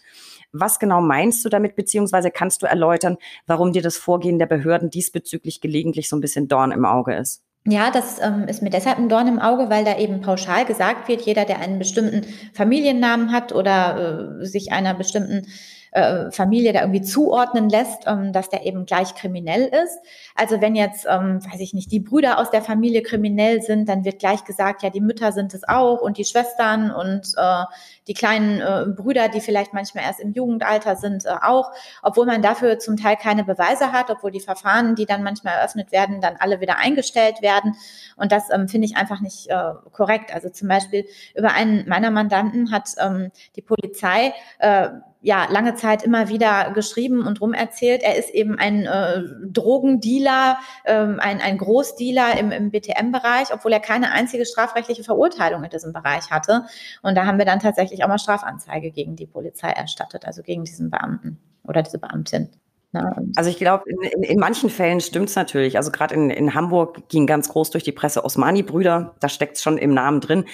[0.53, 3.17] Was genau meinst du damit, beziehungsweise kannst du erläutern,
[3.49, 7.43] warum dir das Vorgehen der Behörden diesbezüglich gelegentlich so ein bisschen Dorn im Auge ist?
[7.71, 11.07] Ja, das ähm, ist mir deshalb ein Dorn im Auge, weil da eben pauschal gesagt
[11.07, 15.47] wird, jeder, der einen bestimmten Familiennamen hat oder äh, sich einer bestimmten
[15.91, 19.99] äh, Familie da irgendwie zuordnen lässt, ähm, dass der eben gleich kriminell ist.
[20.35, 24.05] Also wenn jetzt, ähm, weiß ich nicht, die Brüder aus der Familie kriminell sind, dann
[24.05, 27.65] wird gleich gesagt, ja, die Mütter sind es auch und die Schwestern und äh,
[28.09, 31.71] die kleinen äh, Brüder, die vielleicht manchmal erst im Jugendalter sind, äh, auch,
[32.03, 35.93] obwohl man dafür zum Teil keine Beweise hat, obwohl die Verfahren, die dann manchmal eröffnet
[35.93, 37.77] werden, dann alle wieder eingestellt werden.
[38.17, 40.35] Und das ähm, finde ich einfach nicht äh, korrekt.
[40.35, 44.89] Also zum Beispiel über einen meiner Mandanten hat ähm, die Polizei äh,
[45.21, 48.03] ja lange Zeit immer wieder geschrieben und rumerzählt.
[48.03, 53.81] Er ist eben ein äh, Drogendealer, ähm, ein, ein Großdealer im, im BTM-Bereich, obwohl er
[53.81, 56.67] keine einzige strafrechtliche Verurteilung in diesem Bereich hatte.
[57.03, 60.65] Und da haben wir dann tatsächlich auch mal Strafanzeige gegen die Polizei erstattet, also gegen
[60.65, 62.51] diesen Beamten oder diese Beamtin.
[62.93, 63.31] Ne?
[63.37, 65.77] Also ich glaube, in, in, in, manchen Fällen stimmt es natürlich.
[65.77, 69.63] Also gerade in, in Hamburg ging ganz groß durch die Presse Osmani-Brüder, da steckt es
[69.63, 70.47] schon im Namen drin.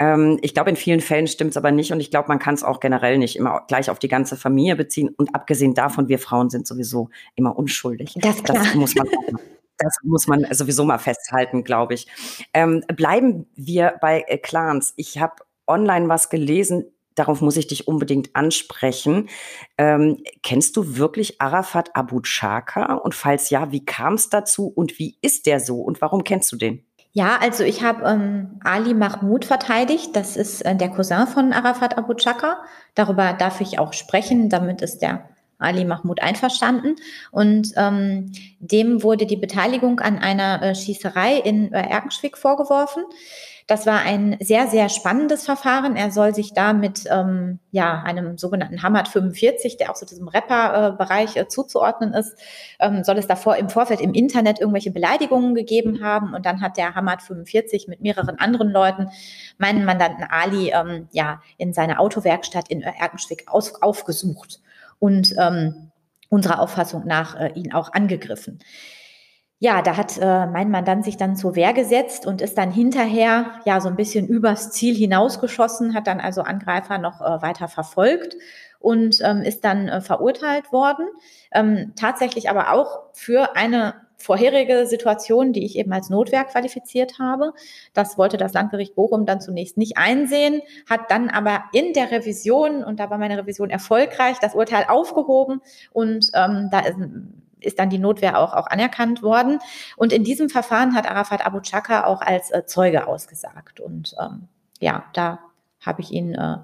[0.00, 2.54] Ähm, ich glaube, in vielen Fällen stimmt es aber nicht und ich glaube, man kann
[2.54, 5.14] es auch generell nicht immer gleich auf die ganze Familie beziehen.
[5.16, 8.14] Und abgesehen davon, wir Frauen sind sowieso immer unschuldig.
[8.20, 9.06] Das, das muss man
[9.78, 12.06] Das muss man sowieso mal festhalten, glaube ich.
[12.54, 14.94] Ähm, bleiben wir bei Clans.
[14.96, 15.34] Ich habe
[15.66, 19.28] online was gelesen, darauf muss ich dich unbedingt ansprechen.
[19.78, 22.94] Ähm, kennst du wirklich Arafat Abu Chaka?
[22.94, 26.52] Und falls ja, wie kam es dazu und wie ist der so und warum kennst
[26.52, 26.84] du den?
[27.12, 30.14] Ja, also ich habe ähm, Ali Mahmoud verteidigt.
[30.14, 32.58] Das ist äh, der Cousin von Arafat Abu Chaka.
[32.94, 34.50] Darüber darf ich auch sprechen.
[34.50, 36.96] Damit ist der Ali Mahmoud einverstanden
[37.30, 43.04] und ähm, dem wurde die Beteiligung an einer äh, Schießerei in äh, Erkenschwick vorgeworfen.
[43.68, 45.96] Das war ein sehr, sehr spannendes Verfahren.
[45.96, 50.28] Er soll sich da mit ähm, ja, einem sogenannten Hamad 45, der auch so diesem
[50.28, 52.38] Rapper-Bereich äh, zuzuordnen ist,
[52.78, 56.32] ähm, soll es davor im Vorfeld im Internet irgendwelche Beleidigungen gegeben haben.
[56.32, 59.08] Und dann hat der Hamad 45 mit mehreren anderen Leuten
[59.58, 64.60] meinen Mandanten Ali ähm, ja, in seine Autowerkstatt in Erkenschwick aus, aufgesucht
[65.00, 65.90] und ähm,
[66.28, 68.60] unserer Auffassung nach äh, ihn auch angegriffen
[69.58, 73.52] ja, da hat äh, mein Mandant sich dann zur Wehr gesetzt und ist dann hinterher
[73.64, 78.36] ja so ein bisschen übers Ziel hinausgeschossen, hat dann also Angreifer noch äh, weiter verfolgt
[78.80, 81.06] und ähm, ist dann äh, verurteilt worden.
[81.52, 87.52] Ähm, tatsächlich aber auch für eine vorherige Situation, die ich eben als Notwehr qualifiziert habe.
[87.94, 92.84] Das wollte das Landgericht Bochum dann zunächst nicht einsehen, hat dann aber in der Revision,
[92.84, 95.60] und da war meine Revision erfolgreich, das Urteil aufgehoben
[95.92, 96.96] und ähm, da ist
[97.60, 99.58] ist dann die Notwehr auch, auch anerkannt worden.
[99.96, 103.80] Und in diesem Verfahren hat Arafat Abu Chaka auch als äh, Zeuge ausgesagt.
[103.80, 104.48] Und ähm,
[104.80, 105.40] ja, da
[105.80, 106.58] habe ich ihn äh,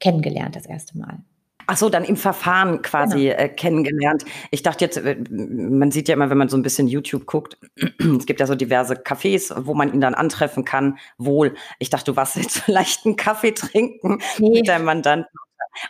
[0.00, 1.18] kennengelernt das erste Mal.
[1.66, 3.36] Ach so, dann im Verfahren quasi genau.
[3.36, 4.24] äh, kennengelernt.
[4.50, 7.56] Ich dachte jetzt, äh, man sieht ja immer, wenn man so ein bisschen YouTube guckt,
[8.18, 10.98] es gibt ja so diverse Cafés, wo man ihn dann antreffen kann.
[11.16, 11.54] Wohl.
[11.78, 14.50] Ich dachte, du warst jetzt vielleicht einen Kaffee trinken nee.
[14.50, 15.38] mit deinem Mandanten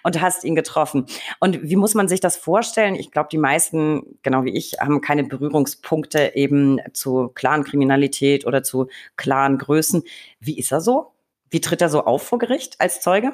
[0.03, 1.07] und hast ihn getroffen.
[1.41, 2.95] Und wie muss man sich das vorstellen?
[2.95, 8.63] Ich glaube, die meisten, genau wie ich, haben keine Berührungspunkte eben zu klaren Kriminalität oder
[8.63, 10.03] zu klaren Größen.
[10.41, 11.13] Wie ist er so?
[11.51, 13.33] Wie tritt er so auf vor Gericht als Zeuge?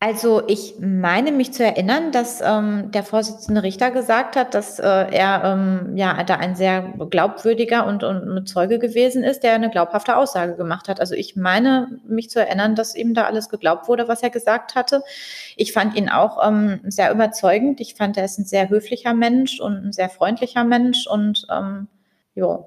[0.00, 4.84] Also ich meine mich zu erinnern, dass ähm, der Vorsitzende Richter gesagt hat, dass äh,
[4.84, 10.16] er ähm, ja da ein sehr glaubwürdiger und, und Zeuge gewesen ist, der eine glaubhafte
[10.16, 11.00] Aussage gemacht hat.
[11.00, 14.76] Also ich meine mich zu erinnern, dass ihm da alles geglaubt wurde, was er gesagt
[14.76, 15.02] hatte.
[15.56, 17.80] Ich fand ihn auch ähm, sehr überzeugend.
[17.80, 21.88] Ich fand, er ist ein sehr höflicher Mensch und ein sehr freundlicher Mensch und ähm,
[22.36, 22.60] ja,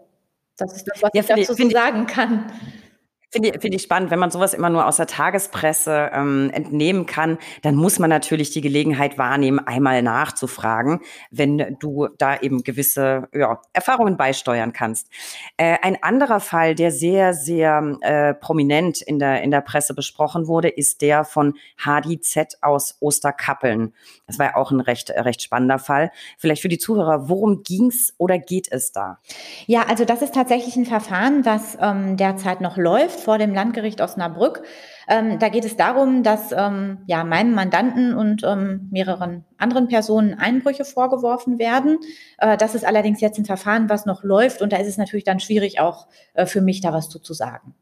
[0.57, 2.51] das ist das, was ja, ich dazu so sagen kann.
[3.33, 7.05] Finde ich, find ich spannend, wenn man sowas immer nur aus der Tagespresse ähm, entnehmen
[7.05, 13.29] kann, dann muss man natürlich die Gelegenheit wahrnehmen, einmal nachzufragen, wenn du da eben gewisse
[13.33, 15.07] ja, Erfahrungen beisteuern kannst.
[15.55, 20.47] Äh, ein anderer Fall, der sehr, sehr äh, prominent in der, in der Presse besprochen
[20.47, 23.93] wurde, ist der von Hadi Z aus Osterkappeln.
[24.27, 26.11] Das war ja auch ein recht, recht spannender Fall.
[26.37, 29.19] Vielleicht für die Zuhörer, worum ging's oder geht es da?
[29.67, 34.01] Ja, also das ist tatsächlich ein Verfahren, das ähm, derzeit noch läuft vor dem Landgericht
[34.01, 34.63] Osnabrück.
[35.07, 40.33] Ähm, da geht es darum, dass ähm, ja, meinem Mandanten und ähm, mehreren anderen Personen
[40.33, 41.99] Einbrüche vorgeworfen werden.
[42.37, 45.25] Äh, das ist allerdings jetzt ein Verfahren, was noch läuft und da ist es natürlich
[45.25, 47.75] dann schwierig, auch äh, für mich da was zu, zu sagen.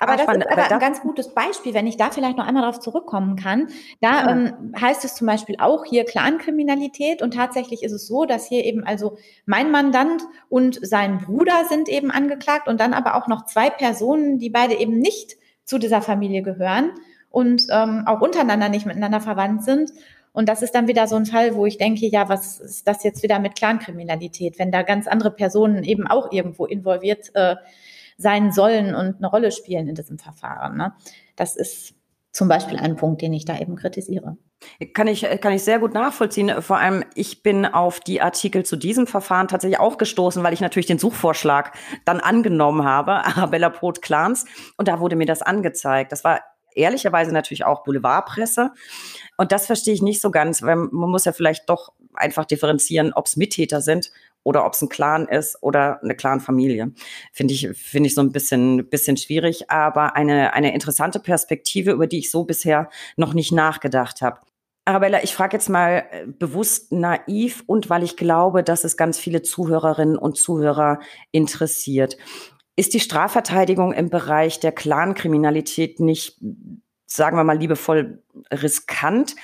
[0.00, 0.44] Aber das spannend.
[0.44, 3.68] ist aber ein ganz gutes Beispiel, wenn ich da vielleicht noch einmal darauf zurückkommen kann.
[4.00, 4.30] Da ja.
[4.30, 8.64] ähm, heißt es zum Beispiel auch hier Clankriminalität und tatsächlich ist es so, dass hier
[8.64, 13.44] eben also mein Mandant und sein Bruder sind eben angeklagt und dann aber auch noch
[13.46, 16.92] zwei Personen, die beide eben nicht zu dieser Familie gehören
[17.30, 19.92] und ähm, auch untereinander nicht miteinander verwandt sind.
[20.32, 23.02] Und das ist dann wieder so ein Fall, wo ich denke, ja, was ist das
[23.02, 27.56] jetzt wieder mit Clankriminalität, wenn da ganz andere Personen eben auch irgendwo involviert äh,
[28.18, 30.76] sein sollen und eine Rolle spielen in diesem Verfahren.
[30.76, 30.92] Ne?
[31.36, 31.94] Das ist
[32.32, 34.36] zum Beispiel ein Punkt, den ich da eben kritisiere.
[34.92, 36.62] Kann ich, kann ich sehr gut nachvollziehen.
[36.62, 40.60] Vor allem, ich bin auf die Artikel zu diesem Verfahren tatsächlich auch gestoßen, weil ich
[40.60, 41.72] natürlich den Suchvorschlag
[42.04, 44.46] dann angenommen habe, Arabella Brot Clans.
[44.76, 46.10] Und da wurde mir das angezeigt.
[46.10, 46.40] Das war
[46.74, 48.72] ehrlicherweise natürlich auch Boulevardpresse.
[49.36, 53.12] Und das verstehe ich nicht so ganz, weil man muss ja vielleicht doch einfach differenzieren,
[53.12, 54.10] ob es Mittäter sind
[54.42, 56.92] oder ob es ein Clan ist oder eine Clanfamilie.
[57.32, 62.06] Finde ich, finde ich so ein bisschen, bisschen schwierig, aber eine, eine interessante Perspektive, über
[62.06, 64.40] die ich so bisher noch nicht nachgedacht habe.
[64.88, 69.18] Arabella, ich frage jetzt mal äh, bewusst naiv und weil ich glaube, dass es ganz
[69.18, 72.16] viele Zuhörerinnen und Zuhörer interessiert.
[72.74, 76.40] Ist die Strafverteidigung im Bereich der Clankriminalität nicht,
[77.04, 79.36] sagen wir mal liebevoll, riskant?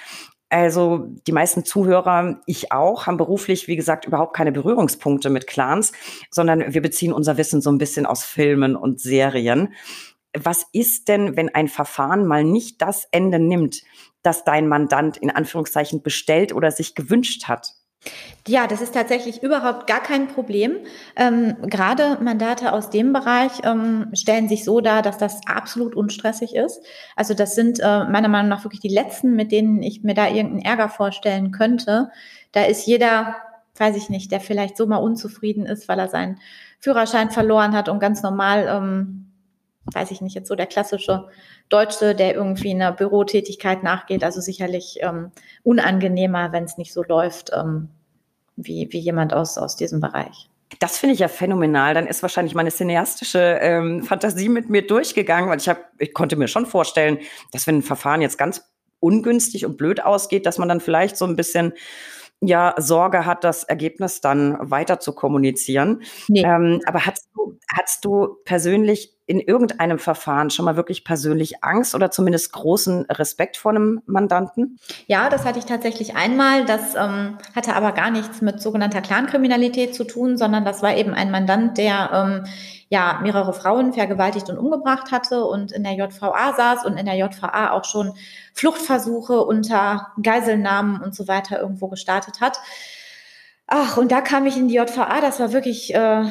[0.55, 5.91] Also die meisten Zuhörer, ich auch, haben beruflich, wie gesagt, überhaupt keine Berührungspunkte mit Clans,
[6.31, 9.75] sondern wir beziehen unser Wissen so ein bisschen aus Filmen und Serien.
[10.33, 13.83] Was ist denn, wenn ein Verfahren mal nicht das Ende nimmt,
[14.23, 17.73] das dein Mandant in Anführungszeichen bestellt oder sich gewünscht hat?
[18.47, 20.77] Ja, das ist tatsächlich überhaupt gar kein Problem.
[21.17, 26.55] Ähm, gerade Mandate aus dem Bereich ähm, stellen sich so dar, dass das absolut unstressig
[26.55, 26.83] ist.
[27.17, 30.27] Also das sind äh, meiner Meinung nach wirklich die letzten, mit denen ich mir da
[30.27, 32.11] irgendeinen Ärger vorstellen könnte.
[32.53, 33.37] Da ist jeder,
[33.77, 36.39] weiß ich nicht, der vielleicht so mal unzufrieden ist, weil er seinen
[36.81, 39.34] Führerschein verloren hat und ganz normal ähm,
[39.93, 41.29] weiß ich nicht, jetzt so der klassische
[41.69, 44.25] Deutsche, der irgendwie einer Bürotätigkeit nachgeht.
[44.25, 45.31] Also sicherlich ähm,
[45.63, 47.89] unangenehmer, wenn es nicht so läuft ähm,
[48.57, 50.49] wie, wie jemand aus, aus diesem Bereich.
[50.81, 51.95] Das finde ich ja phänomenal.
[51.95, 56.37] Dann ist wahrscheinlich meine cineastische ähm, Fantasie mit mir durchgegangen, weil ich habe, ich konnte
[56.37, 57.19] mir schon vorstellen,
[57.53, 58.63] dass wenn ein Verfahren jetzt ganz
[59.01, 61.75] ungünstig und blöd ausgeht, dass man dann vielleicht so ein bisschen
[62.41, 66.03] ja Sorge hat, das Ergebnis dann weiter zu kommunizieren.
[66.29, 66.43] Nee.
[66.43, 71.95] Ähm, aber hast du, hast du persönlich in irgendeinem Verfahren schon mal wirklich persönlich Angst
[71.95, 74.79] oder zumindest großen Respekt vor einem Mandanten?
[75.07, 76.67] Ja, das hatte ich tatsächlich einmal.
[76.67, 81.15] Das ähm, hatte aber gar nichts mit sogenannter Clankriminalität zu tun, sondern das war eben
[81.15, 82.45] ein Mandant, der ähm,
[82.91, 87.17] ja mehrere Frauen vergewaltigt und umgebracht hatte und in der JVA saß und in der
[87.17, 88.13] JVA auch schon
[88.53, 92.59] Fluchtversuche unter Geiselnahmen und so weiter irgendwo gestartet hat.
[93.67, 95.23] Ach, und da kam ich in die JVA.
[95.23, 96.25] Das war wirklich äh,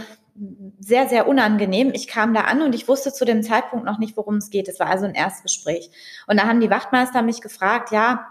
[0.80, 1.92] sehr, sehr unangenehm.
[1.94, 4.68] Ich kam da an und ich wusste zu dem Zeitpunkt noch nicht, worum es geht.
[4.68, 5.92] Es war also ein Erstgespräch.
[6.28, 8.28] Und da haben die Wachtmeister mich gefragt, ja,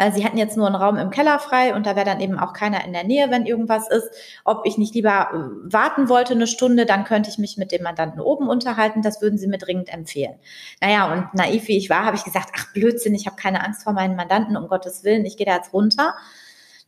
[0.00, 2.38] also sie hatten jetzt nur einen Raum im Keller frei und da wäre dann eben
[2.38, 4.08] auch keiner in der Nähe, wenn irgendwas ist.
[4.44, 7.82] Ob ich nicht lieber äh, warten wollte eine Stunde, dann könnte ich mich mit dem
[7.82, 9.02] Mandanten oben unterhalten.
[9.02, 10.36] Das würden sie mir dringend empfehlen.
[10.80, 13.82] Naja, und naiv wie ich war, habe ich gesagt, ach Blödsinn, ich habe keine Angst
[13.82, 16.14] vor meinen Mandanten, um Gottes Willen, ich gehe da jetzt runter.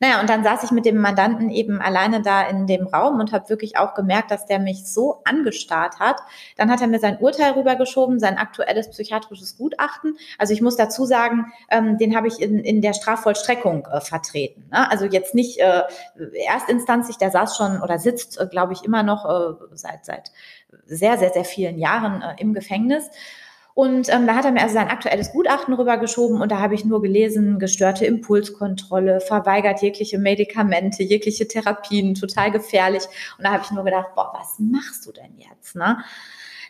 [0.03, 3.33] Naja, und dann saß ich mit dem Mandanten eben alleine da in dem Raum und
[3.33, 6.17] habe wirklich auch gemerkt, dass der mich so angestarrt hat.
[6.57, 10.17] Dann hat er mir sein Urteil rübergeschoben, sein aktuelles psychiatrisches Gutachten.
[10.39, 14.67] Also ich muss dazu sagen, ähm, den habe ich in, in der Strafvollstreckung äh, vertreten.
[14.73, 14.91] Ne?
[14.91, 15.83] Also jetzt nicht äh,
[16.47, 20.33] erstinstanzlich, der saß schon oder sitzt, äh, glaube ich, immer noch äh, seit, seit
[20.87, 23.11] sehr, sehr, sehr vielen Jahren äh, im Gefängnis.
[23.81, 26.85] Und ähm, da hat er mir also sein aktuelles Gutachten rübergeschoben und da habe ich
[26.85, 33.05] nur gelesen, gestörte Impulskontrolle, verweigert jegliche Medikamente, jegliche Therapien, total gefährlich.
[33.39, 35.76] Und da habe ich nur gedacht, boah, was machst du denn jetzt?
[35.76, 35.97] Ne?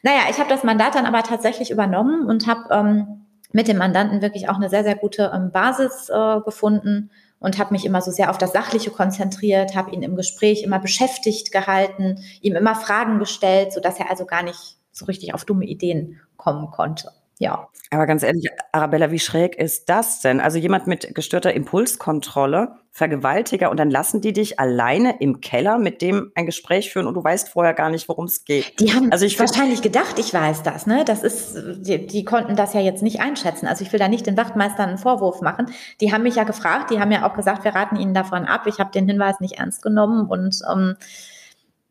[0.05, 4.23] Naja, ich habe das Mandat dann aber tatsächlich übernommen und habe ähm, mit dem Mandanten
[4.23, 8.13] wirklich auch eine sehr, sehr gute ähm, Basis äh, gefunden und habe mich immer so
[8.13, 13.19] sehr auf das Sachliche konzentriert, habe ihn im Gespräch immer beschäftigt gehalten, ihm immer Fragen
[13.19, 17.11] gestellt, sodass er also gar nicht so richtig auf dumme Ideen kommen konnte.
[17.41, 17.69] Ja.
[17.91, 20.41] Aber ganz ehrlich, Arabella, wie schräg ist das denn?
[20.41, 26.03] Also jemand mit gestörter Impulskontrolle, Vergewaltiger und dann lassen die dich alleine im Keller mit
[26.03, 28.79] dem ein Gespräch führen und du weißt vorher gar nicht, worum es geht.
[28.79, 31.03] Die haben also ich wahrscheinlich gedacht, ich weiß das, ne?
[31.07, 33.67] Das ist, die, die, konnten das ja jetzt nicht einschätzen.
[33.67, 35.73] Also ich will da nicht den Wachtmeistern einen Vorwurf machen.
[36.03, 38.67] Die haben mich ja gefragt, die haben ja auch gesagt, wir raten ihnen davon ab.
[38.67, 40.97] Ich habe den Hinweis nicht ernst genommen und ähm,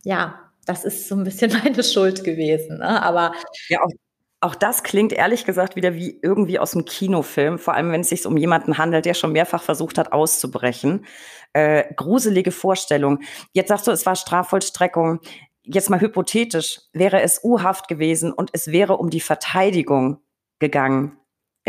[0.03, 0.35] ja,
[0.69, 2.77] das ist so ein bisschen meine Schuld gewesen.
[2.77, 3.01] Ne?
[3.01, 3.33] Aber
[3.69, 3.91] ja, auch,
[4.41, 8.09] auch das klingt ehrlich gesagt wieder wie irgendwie aus einem Kinofilm, vor allem wenn es
[8.09, 11.05] sich um jemanden handelt, der schon mehrfach versucht hat auszubrechen.
[11.53, 13.19] Äh, gruselige Vorstellung.
[13.53, 15.19] Jetzt sagst du, es war Strafvollstreckung.
[15.63, 20.21] Jetzt mal hypothetisch, wäre es U-Haft gewesen und es wäre um die Verteidigung
[20.59, 21.18] gegangen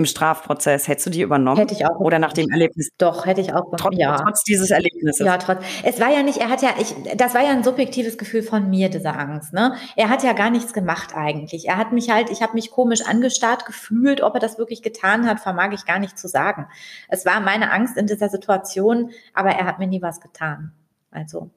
[0.01, 0.89] im Strafprozess.
[0.89, 1.59] Hättest du die übernommen?
[1.59, 2.01] Hätte ich auch.
[2.01, 2.89] Oder nach dem Erlebnis?
[2.99, 3.71] Doch, hätte ich auch.
[3.77, 4.17] Trotz, ja.
[4.17, 5.25] trotz dieses Erlebnisses.
[5.25, 5.63] Ja, trotz.
[5.85, 8.69] Es war ja nicht, er hat ja, ich, das war ja ein subjektives Gefühl von
[8.71, 9.53] mir, diese Angst.
[9.53, 9.77] Ne?
[9.97, 11.69] Er hat ja gar nichts gemacht eigentlich.
[11.69, 15.29] Er hat mich halt, ich habe mich komisch angestarrt gefühlt, ob er das wirklich getan
[15.29, 16.67] hat, vermag ich gar nicht zu sagen.
[17.09, 20.73] Es war meine Angst in dieser Situation, aber er hat mir nie was getan.
[21.11, 21.51] Also.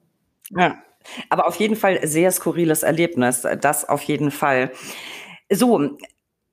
[0.50, 0.76] Ja.
[1.28, 3.46] Aber auf jeden Fall sehr skurriles Erlebnis.
[3.60, 4.70] Das auf jeden Fall.
[5.50, 5.98] So,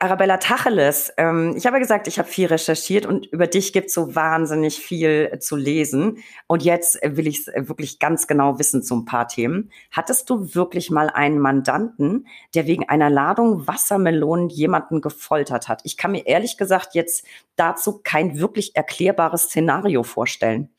[0.01, 3.93] Arabella Tacheles, ähm, ich habe gesagt, ich habe viel recherchiert und über dich gibt es
[3.93, 6.17] so wahnsinnig viel zu lesen.
[6.47, 9.69] Und jetzt will ich es wirklich ganz genau wissen zu ein paar Themen.
[9.91, 12.25] Hattest du wirklich mal einen Mandanten,
[12.55, 15.81] der wegen einer Ladung Wassermelonen jemanden gefoltert hat?
[15.83, 17.23] Ich kann mir ehrlich gesagt jetzt
[17.55, 20.69] dazu kein wirklich erklärbares Szenario vorstellen.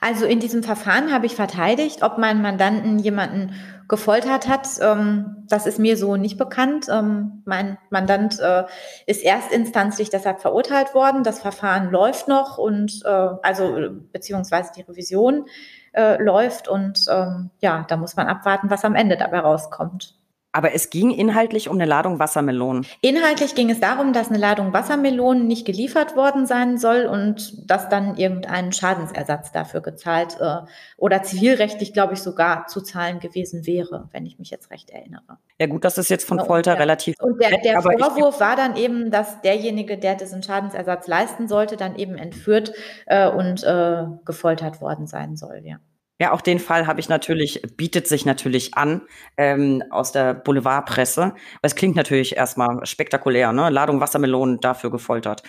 [0.00, 3.52] Also in diesem Verfahren habe ich verteidigt, ob mein Mandanten jemanden
[3.90, 4.68] gefoltert hat.
[4.80, 6.86] Ähm, das ist mir so nicht bekannt.
[6.90, 8.64] Ähm, mein Mandant äh,
[9.06, 11.24] ist erstinstanzlich deshalb verurteilt worden.
[11.24, 13.76] Das Verfahren läuft noch und äh, also
[14.12, 15.46] beziehungsweise die Revision
[15.92, 20.19] äh, läuft und ähm, ja, da muss man abwarten, was am Ende dabei rauskommt.
[20.52, 22.84] Aber es ging inhaltlich um eine Ladung Wassermelonen.
[23.02, 27.88] Inhaltlich ging es darum, dass eine Ladung Wassermelonen nicht geliefert worden sein soll und dass
[27.88, 30.56] dann irgendein Schadensersatz dafür gezahlt äh,
[30.96, 35.38] oder zivilrechtlich, glaube ich, sogar zu zahlen gewesen wäre, wenn ich mich jetzt recht erinnere.
[35.60, 37.14] Ja gut, das ist jetzt von Folter und relativ.
[37.20, 41.94] Und der, der Vorwurf war dann eben, dass derjenige, der diesen Schadensersatz leisten sollte, dann
[41.96, 42.72] eben entführt
[43.06, 45.76] äh, und äh, gefoltert worden sein soll, ja.
[46.20, 49.00] Ja, auch den Fall habe ich natürlich, bietet sich natürlich an
[49.38, 51.34] ähm, aus der Boulevardpresse.
[51.62, 53.70] Es klingt natürlich erstmal spektakulär, ne?
[53.70, 55.42] Ladung Wassermelonen dafür gefoltert.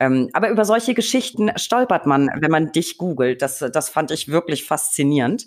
[0.00, 3.40] Ähm, aber über solche Geschichten stolpert man, wenn man dich googelt.
[3.40, 5.46] Das, das fand ich wirklich faszinierend.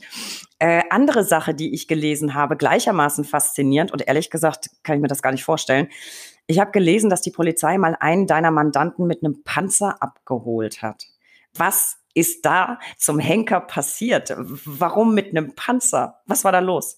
[0.59, 5.09] Äh, andere Sache, die ich gelesen habe, gleichermaßen faszinierend und ehrlich gesagt kann ich mir
[5.09, 5.89] das gar nicht vorstellen.
[6.47, 11.03] Ich habe gelesen, dass die Polizei mal einen deiner Mandanten mit einem Panzer abgeholt hat.
[11.53, 14.33] Was ist da zum Henker passiert?
[14.37, 16.19] Warum mit einem Panzer?
[16.25, 16.95] Was war da los?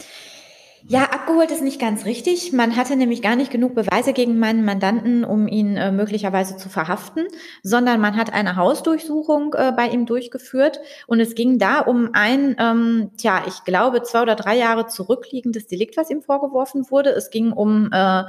[0.88, 2.53] Ja, abgeholt ist nicht ganz richtig.
[2.53, 6.70] Man hatte nämlich gar nicht genug Beweise gegen meinen Mandanten, um ihn äh, möglicherweise zu
[6.70, 7.28] verhaften,
[7.62, 12.55] sondern man hat eine Hausdurchsuchung äh, bei ihm durchgeführt und es ging da um ein,
[12.59, 17.12] ähm, tja, ich glaube, zwei oder drei Jahre zurückliegendes Delikt, was ihm vorgeworfen wurde.
[17.12, 18.24] Es ging um äh,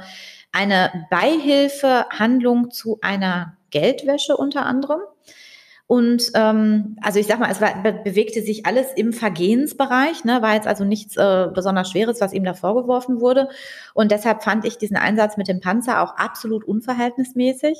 [0.51, 4.99] eine Beihilfehandlung zu einer Geldwäsche unter anderem.
[5.85, 10.41] Und ähm, also ich sag mal, es war, be bewegte sich alles im Vergehensbereich, ne,
[10.41, 13.49] war jetzt also nichts äh, besonders Schweres, was ihm da vorgeworfen wurde.
[13.93, 17.77] Und deshalb fand ich diesen Einsatz mit dem Panzer auch absolut unverhältnismäßig.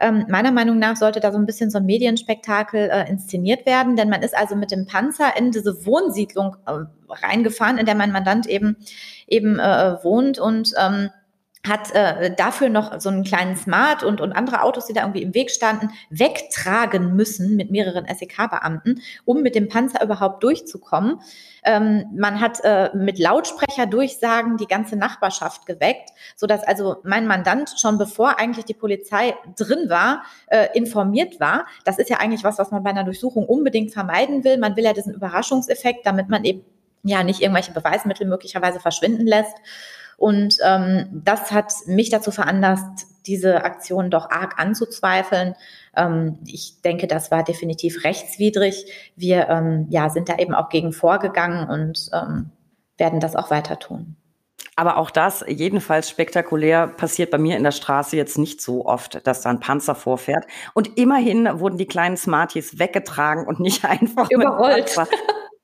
[0.00, 3.96] Ähm, meiner Meinung nach sollte da so ein bisschen so ein Medienspektakel äh, inszeniert werden,
[3.96, 8.12] denn man ist also mit dem Panzer in diese Wohnsiedlung äh, reingefahren, in der mein
[8.12, 8.76] Mandant eben
[9.26, 11.10] eben äh, wohnt und ähm,
[11.66, 15.22] hat äh, dafür noch so einen kleinen Smart und, und andere Autos, die da irgendwie
[15.22, 21.20] im Weg standen, wegtragen müssen mit mehreren SEK-Beamten, um mit dem Panzer überhaupt durchzukommen.
[21.62, 27.72] Ähm, man hat äh, mit Lautsprecherdurchsagen die ganze Nachbarschaft geweckt, so dass also mein Mandant
[27.78, 31.66] schon bevor eigentlich die Polizei drin war, äh, informiert war.
[31.84, 34.58] Das ist ja eigentlich was, was man bei einer Durchsuchung unbedingt vermeiden will.
[34.58, 36.64] Man will ja diesen Überraschungseffekt, damit man eben
[37.04, 39.54] ja nicht irgendwelche Beweismittel möglicherweise verschwinden lässt.
[40.16, 45.54] Und ähm, das hat mich dazu veranlasst, diese Aktion doch arg anzuzweifeln.
[45.96, 49.12] Ähm, ich denke, das war definitiv rechtswidrig.
[49.16, 52.50] Wir ähm, ja, sind da eben auch gegen vorgegangen und ähm,
[52.98, 54.16] werden das auch weiter tun.
[54.74, 59.26] Aber auch das, jedenfalls spektakulär, passiert bei mir in der Straße jetzt nicht so oft,
[59.26, 60.46] dass da ein Panzer vorfährt.
[60.72, 64.96] Und immerhin wurden die kleinen Smarties weggetragen und nicht einfach überrollt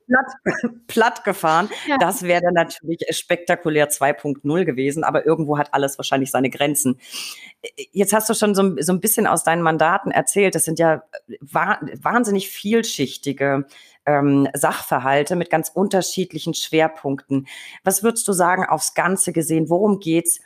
[0.09, 0.33] platt,
[0.87, 1.69] platt gefahren.
[1.87, 1.99] Ja.
[1.99, 6.99] Das wäre dann natürlich spektakulär 2.0 gewesen, aber irgendwo hat alles wahrscheinlich seine Grenzen.
[7.93, 10.55] Jetzt hast du schon so, so ein bisschen aus deinen Mandaten erzählt.
[10.55, 11.03] Das sind ja
[11.41, 13.67] wahnsinnig vielschichtige
[14.07, 17.47] ähm, Sachverhalte mit ganz unterschiedlichen Schwerpunkten.
[17.85, 19.69] Was würdest du sagen aufs Ganze gesehen?
[19.69, 20.41] Worum geht's?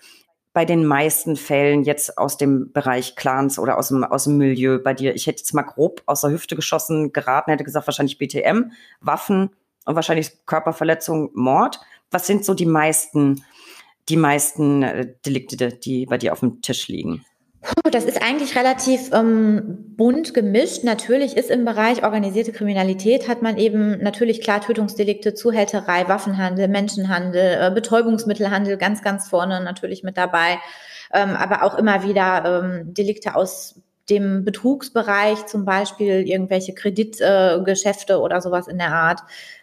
[0.52, 4.78] Bei den meisten Fällen jetzt aus dem Bereich Clans oder aus dem, aus dem Milieu
[4.78, 5.14] bei dir?
[5.14, 9.50] Ich hätte jetzt mal grob aus der Hüfte geschossen geraten, hätte gesagt, wahrscheinlich BTM, Waffen
[9.84, 11.80] und wahrscheinlich Körperverletzung, Mord.
[12.10, 13.44] Was sind so die meisten,
[14.08, 17.24] die meisten äh, Delikte, die bei dir auf dem Tisch liegen?
[17.92, 20.82] Das ist eigentlich relativ ähm, bunt gemischt.
[20.82, 27.58] Natürlich ist im Bereich organisierte Kriminalität hat man eben natürlich klar Tötungsdelikte, Zuhälterei, Waffenhandel, Menschenhandel,
[27.60, 30.58] äh, Betäubungsmittelhandel ganz, ganz vorne natürlich mit dabei.
[31.12, 38.16] Ähm, aber auch immer wieder ähm, Delikte aus dem Betrugsbereich, zum Beispiel irgendwelche Kreditgeschäfte äh,
[38.16, 39.20] oder sowas in der Art.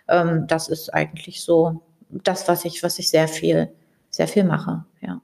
[0.08, 3.70] Ähm, das ist eigentlich so das, was ich, was ich sehr viel,
[4.10, 5.20] sehr viel mache, ja.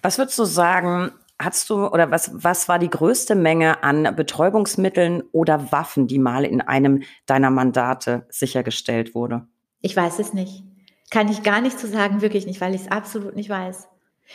[0.00, 5.22] Was würdest du sagen, Hast du oder was, was war die größte Menge an Betäubungsmitteln
[5.32, 9.46] oder Waffen, die mal in einem deiner Mandate sichergestellt wurde?
[9.82, 10.64] Ich weiß es nicht.
[11.10, 13.86] Kann ich gar nicht zu sagen, wirklich nicht, weil ich es absolut nicht weiß.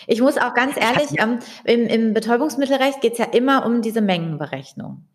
[0.07, 4.01] Ich muss auch ganz ehrlich, ähm, im, im Betäubungsmittelrecht geht es ja immer um diese
[4.01, 5.05] Mengenberechnung.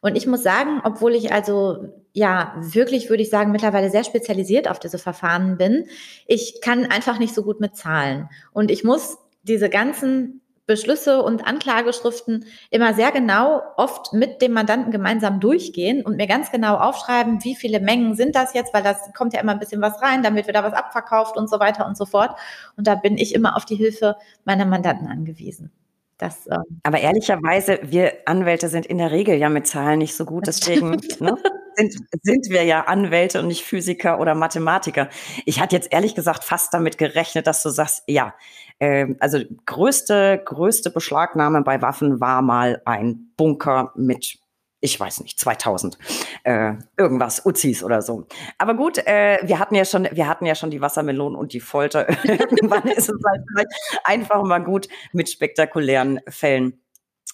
[0.00, 4.68] Und ich muss sagen, obwohl ich also ja wirklich, würde ich sagen, mittlerweile sehr spezialisiert
[4.68, 5.86] auf diese Verfahren bin,
[6.26, 8.28] ich kann einfach nicht so gut mit Zahlen.
[8.52, 10.41] Und ich muss diese ganzen
[10.72, 16.50] Beschlüsse und Anklageschriften immer sehr genau, oft mit dem Mandanten gemeinsam durchgehen und mir ganz
[16.50, 19.82] genau aufschreiben, wie viele Mengen sind das jetzt, weil das kommt ja immer ein bisschen
[19.82, 22.38] was rein, damit wird da was abverkauft und so weiter und so fort.
[22.78, 24.16] Und da bin ich immer auf die Hilfe
[24.46, 25.70] meiner Mandanten angewiesen.
[26.16, 30.24] Das, ähm Aber ehrlicherweise, wir Anwälte sind in der Regel ja mit Zahlen nicht so
[30.24, 31.36] gut, deswegen ne,
[31.76, 35.08] sind, sind wir ja Anwälte und nicht Physiker oder Mathematiker.
[35.44, 38.34] Ich hatte jetzt ehrlich gesagt fast damit gerechnet, dass du sagst, ja,
[38.78, 44.38] äh, also größte, größte Beschlagnahme bei Waffen war mal ein Bunker mit
[44.84, 45.96] ich weiß nicht, 2000,
[46.42, 48.26] äh, irgendwas, Uzis oder so.
[48.58, 51.60] Aber gut, äh, wir hatten ja schon, wir hatten ja schon die Wassermelonen und die
[51.60, 52.08] Folter.
[52.24, 53.68] Irgendwann ist es halt
[54.02, 56.82] einfach mal gut mit spektakulären Fällen.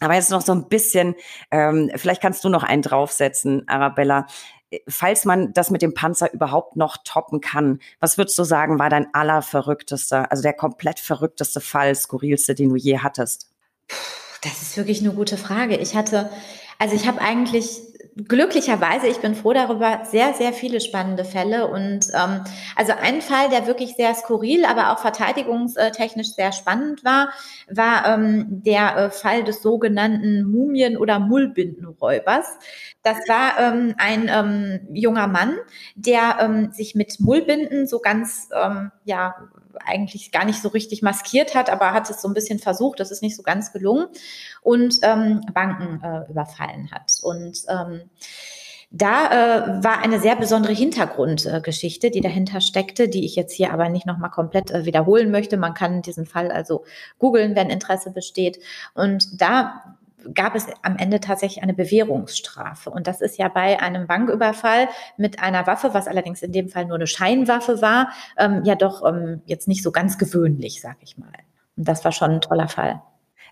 [0.00, 1.14] Aber jetzt noch so ein bisschen,
[1.50, 4.26] ähm, vielleicht kannst du noch einen draufsetzen, Arabella.
[4.86, 8.90] Falls man das mit dem Panzer überhaupt noch toppen kann, was würdest du sagen, war
[8.90, 13.50] dein allerverrücktester, also der komplett verrückteste Fall, skurrilste, den du je hattest?
[14.42, 15.76] Das ist wirklich eine gute Frage.
[15.76, 16.30] Ich hatte,
[16.78, 17.80] also ich habe eigentlich
[18.26, 21.68] glücklicherweise, ich bin froh darüber, sehr, sehr viele spannende Fälle.
[21.68, 22.42] Und ähm,
[22.74, 27.30] also ein Fall, der wirklich sehr skurril, aber auch verteidigungstechnisch sehr spannend war,
[27.70, 32.46] war ähm, der äh, Fall des sogenannten Mumien- oder Mullbindenräubers.
[33.08, 35.56] Das war ähm, ein ähm, junger Mann,
[35.94, 39.34] der ähm, sich mit Mullbinden so ganz, ähm, ja,
[39.86, 43.10] eigentlich gar nicht so richtig maskiert hat, aber hat es so ein bisschen versucht, das
[43.10, 44.08] ist nicht so ganz gelungen
[44.60, 47.18] und ähm, Banken äh, überfallen hat.
[47.22, 48.10] Und ähm,
[48.90, 53.72] da äh, war eine sehr besondere Hintergrundgeschichte, äh, die dahinter steckte, die ich jetzt hier
[53.72, 55.56] aber nicht nochmal komplett äh, wiederholen möchte.
[55.56, 56.84] Man kann diesen Fall also
[57.18, 58.58] googeln, wenn Interesse besteht.
[58.92, 59.97] Und da
[60.34, 62.90] gab es am Ende tatsächlich eine Bewährungsstrafe.
[62.90, 66.86] Und das ist ja bei einem Banküberfall mit einer Waffe, was allerdings in dem Fall
[66.86, 71.18] nur eine Scheinwaffe war, ähm, ja doch ähm, jetzt nicht so ganz gewöhnlich, sag ich
[71.18, 71.32] mal.
[71.76, 73.02] Und das war schon ein toller Fall.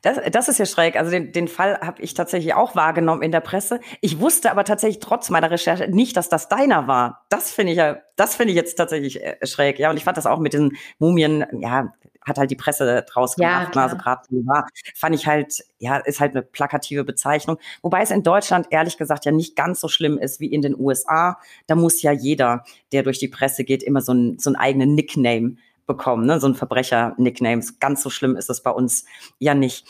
[0.02, 0.96] Das, das ist ja schräg.
[0.96, 3.80] Also den, den Fall habe ich tatsächlich auch wahrgenommen in der Presse.
[4.00, 7.24] Ich wusste aber tatsächlich trotz meiner Recherche nicht, dass das deiner war.
[7.28, 9.78] Das finde ich ja, das finde ich jetzt tatsächlich äh, schräg.
[9.78, 11.92] Ja, und ich fand das auch mit diesen Mumien, ja,
[12.26, 13.74] hat halt die Presse draus gemacht.
[13.74, 17.58] Ja, also gerade war, fand ich halt, ja, ist halt eine plakative Bezeichnung.
[17.82, 20.78] Wobei es in Deutschland ehrlich gesagt ja nicht ganz so schlimm ist wie in den
[20.78, 21.38] USA.
[21.68, 24.94] Da muss ja jeder, der durch die Presse geht, immer so ein so ein eigenen
[24.94, 26.40] Nickname bekommen, ne?
[26.40, 27.62] so ein Verbrecher-Nickname.
[27.80, 29.04] Ganz so schlimm ist es bei uns
[29.38, 29.86] ja nicht.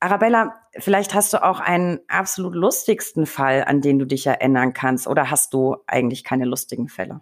[0.00, 5.08] Arabella, vielleicht hast du auch einen absolut lustigsten Fall, an den du dich erinnern kannst,
[5.08, 7.20] oder hast du eigentlich keine lustigen Fälle?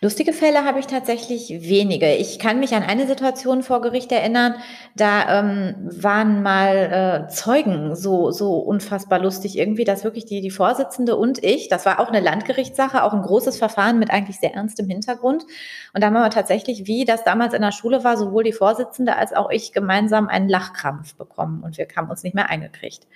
[0.00, 2.14] Lustige Fälle habe ich tatsächlich wenige.
[2.14, 4.54] Ich kann mich an eine Situation vor Gericht erinnern,
[4.94, 10.50] da ähm, waren mal äh, Zeugen so, so unfassbar lustig irgendwie, dass wirklich die, die
[10.50, 14.54] Vorsitzende und ich, das war auch eine Landgerichtssache, auch ein großes Verfahren mit eigentlich sehr
[14.54, 15.44] ernstem Hintergrund.
[15.92, 19.16] Und da haben wir tatsächlich, wie das damals in der Schule war, sowohl die Vorsitzende
[19.16, 23.06] als auch ich gemeinsam einen Lachkrampf bekommen und wir haben uns nicht mehr eingekriegt.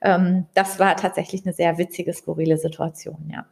[0.00, 3.44] Ähm, das war tatsächlich eine sehr witzige, skurrile Situation, ja.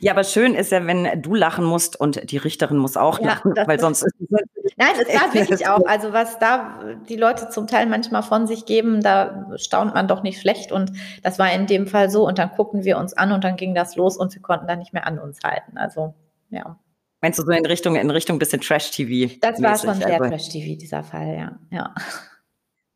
[0.00, 3.26] Ja, aber schön ist ja, wenn du lachen musst und die Richterin muss auch ja,
[3.26, 4.28] lachen, weil sonst ist es
[4.76, 5.80] Nein, es war wirklich auch.
[5.86, 10.22] Also was da die Leute zum Teil manchmal von sich geben, da staunt man doch
[10.22, 10.72] nicht schlecht.
[10.72, 10.92] Und
[11.22, 12.26] das war in dem Fall so.
[12.26, 14.76] Und dann gucken wir uns an und dann ging das los und wir konnten da
[14.76, 15.78] nicht mehr an uns halten.
[15.78, 16.14] Also
[16.50, 16.78] ja.
[17.22, 19.34] Meinst du so in Richtung in Richtung bisschen Trash TV?
[19.40, 20.28] Das war schon sehr also.
[20.28, 21.58] Trash TV dieser Fall, ja.
[21.70, 21.94] Ja.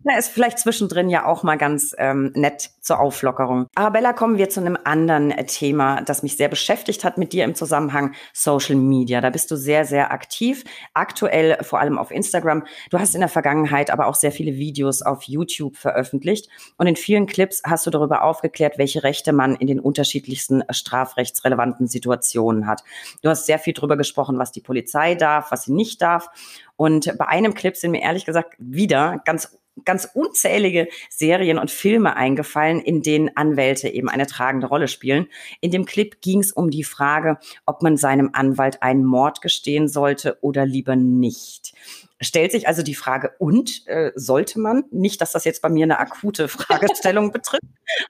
[0.02, 3.66] Na, ist vielleicht zwischendrin ja auch mal ganz ähm, nett zur Auflockerung.
[3.74, 7.44] Arabella, kommen wir zu einem anderen äh, Thema, das mich sehr beschäftigt hat mit dir
[7.44, 9.20] im Zusammenhang Social Media.
[9.20, 12.64] Da bist du sehr, sehr aktiv, aktuell vor allem auf Instagram.
[12.88, 16.48] Du hast in der Vergangenheit aber auch sehr viele Videos auf YouTube veröffentlicht
[16.78, 21.88] und in vielen Clips hast du darüber aufgeklärt, welche Rechte man in den unterschiedlichsten strafrechtsrelevanten
[21.88, 22.84] Situationen hat.
[23.20, 26.30] Du hast sehr viel darüber gesprochen, was die Polizei darf, was sie nicht darf.
[26.76, 32.16] Und bei einem Clip sind mir ehrlich gesagt wieder ganz ganz unzählige Serien und Filme
[32.16, 35.26] eingefallen, in denen Anwälte eben eine tragende Rolle spielen.
[35.60, 39.88] In dem Clip ging es um die Frage, ob man seinem Anwalt einen Mord gestehen
[39.88, 41.74] sollte oder lieber nicht.
[42.20, 44.84] Stellt sich also die Frage, und äh, sollte man?
[44.90, 47.62] Nicht, dass das jetzt bei mir eine akute Fragestellung betrifft,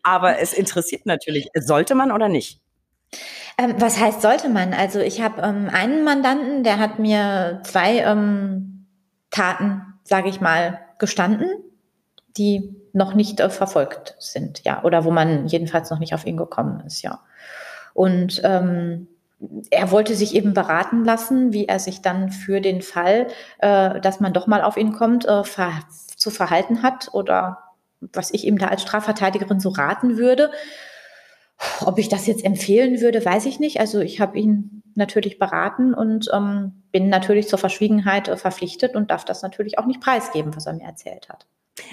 [0.03, 2.61] aber es interessiert natürlich, sollte man oder nicht?
[3.57, 4.75] Ähm, was heißt sollte man?
[4.75, 8.87] Also ich habe ähm, einen Mandanten, der hat mir zwei ähm,
[9.31, 11.49] Taten, sage ich mal, gestanden,
[12.37, 16.37] die noch nicht äh, verfolgt sind, ja, oder wo man jedenfalls noch nicht auf ihn
[16.37, 17.21] gekommen ist, ja.
[17.93, 19.09] Und ähm,
[19.71, 23.29] er wollte sich eben beraten lassen, wie er sich dann für den Fall,
[23.59, 25.73] äh, dass man doch mal auf ihn kommt, äh, ver
[26.17, 27.59] zu verhalten hat oder
[28.01, 30.51] was ich ihm da als Strafverteidigerin so raten würde.
[31.85, 33.81] Ob ich das jetzt empfehlen würde, weiß ich nicht.
[33.81, 39.11] Also ich habe ihn natürlich beraten und ähm, bin natürlich zur Verschwiegenheit äh, verpflichtet und
[39.11, 41.47] darf das natürlich auch nicht preisgeben, was er mir erzählt hat.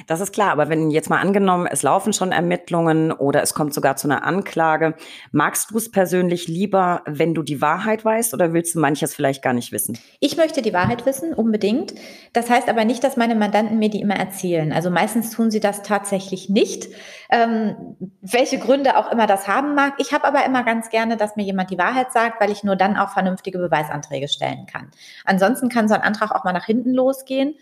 [0.08, 3.74] Das ist klar, aber wenn jetzt mal angenommen, es laufen schon Ermittlungen oder es kommt
[3.74, 4.96] sogar zu einer Anklage,
[5.32, 9.44] magst du es persönlich lieber, wenn du die Wahrheit weißt oder willst du manches vielleicht
[9.44, 9.98] gar nicht wissen?
[10.20, 11.94] Ich möchte die Wahrheit wissen, unbedingt.
[12.34, 14.72] Das heißt aber nicht, dass meine Mandanten mir die immer erzählen.
[14.72, 16.88] Also meistens tun sie das tatsächlich nicht,
[17.30, 19.94] ähm, welche Gründe auch immer das haben mag.
[19.98, 22.76] Ich habe aber immer ganz gerne, dass mir jemand die Wahrheit sagt, weil ich nur
[22.76, 24.92] dann auch vernünftige Beweisanträge stellen kann.
[25.26, 27.56] Ansonsten kann so ein Antrag auch mal nach hinten losgehen.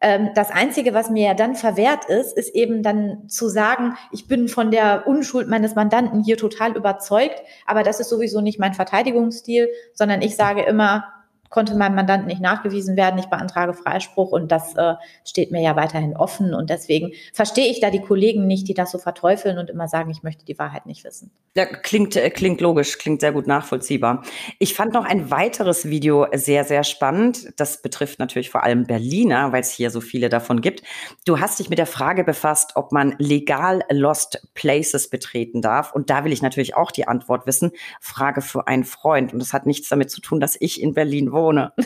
[0.00, 4.26] Ähm, das Einzige, was mir ja dann verwehrt ist, ist eben dann zu sagen, ich
[4.26, 8.74] bin von der Unschuld meines Mandanten hier total überzeugt, aber das ist sowieso nicht mein
[8.74, 11.04] Verteidigungsstil, sondern ich sage immer,
[11.50, 13.18] konnte meinem Mandanten nicht nachgewiesen werden.
[13.18, 14.94] Ich beantrage Freispruch und das äh,
[15.24, 16.54] steht mir ja weiterhin offen.
[16.54, 20.10] Und deswegen verstehe ich da die Kollegen nicht, die das so verteufeln und immer sagen,
[20.10, 21.32] ich möchte die Wahrheit nicht wissen.
[21.56, 24.22] Ja, klingt, äh, klingt logisch, klingt sehr gut nachvollziehbar.
[24.60, 27.52] Ich fand noch ein weiteres Video sehr, sehr spannend.
[27.56, 30.84] Das betrifft natürlich vor allem Berliner, weil es hier so viele davon gibt.
[31.26, 35.92] Du hast dich mit der Frage befasst, ob man legal Lost Places betreten darf.
[35.92, 37.72] Und da will ich natürlich auch die Antwort wissen.
[38.00, 39.32] Frage für einen Freund.
[39.32, 41.72] Und das hat nichts damit zu tun, dass ich in Berlin wohne wohne.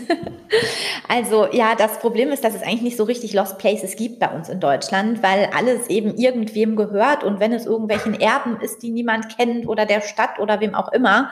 [1.07, 4.28] Also ja, das Problem ist, dass es eigentlich nicht so richtig Lost Places gibt bei
[4.28, 8.90] uns in Deutschland, weil alles eben irgendwem gehört und wenn es irgendwelchen Erben ist, die
[8.90, 11.30] niemand kennt oder der Stadt oder wem auch immer,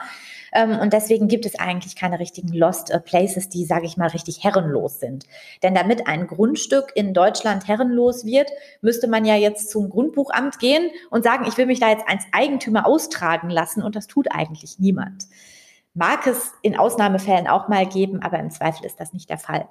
[0.53, 4.09] Ähm, und deswegen gibt es eigentlich keine richtigen Lost äh, Places, die, sage ich mal,
[4.09, 5.25] richtig herrenlos sind.
[5.63, 8.49] Denn damit ein Grundstück in Deutschland herrenlos wird,
[8.81, 12.23] müsste man ja jetzt zum Grundbuchamt gehen und sagen, ich will mich da jetzt als
[12.31, 13.81] Eigentümer austragen lassen.
[13.81, 15.25] Und das tut eigentlich niemand.
[15.93, 19.67] Mag es in Ausnahmefällen auch mal geben, aber im Zweifel ist das nicht der Fall.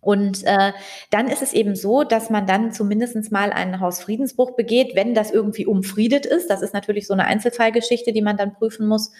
[0.00, 0.72] Und äh,
[1.10, 5.32] dann ist es eben so, dass man dann zumindest mal einen Hausfriedensbruch begeht, wenn das
[5.32, 6.48] irgendwie umfriedet ist.
[6.48, 9.10] Das ist natürlich so eine Einzelfallgeschichte, die man dann prüfen muss.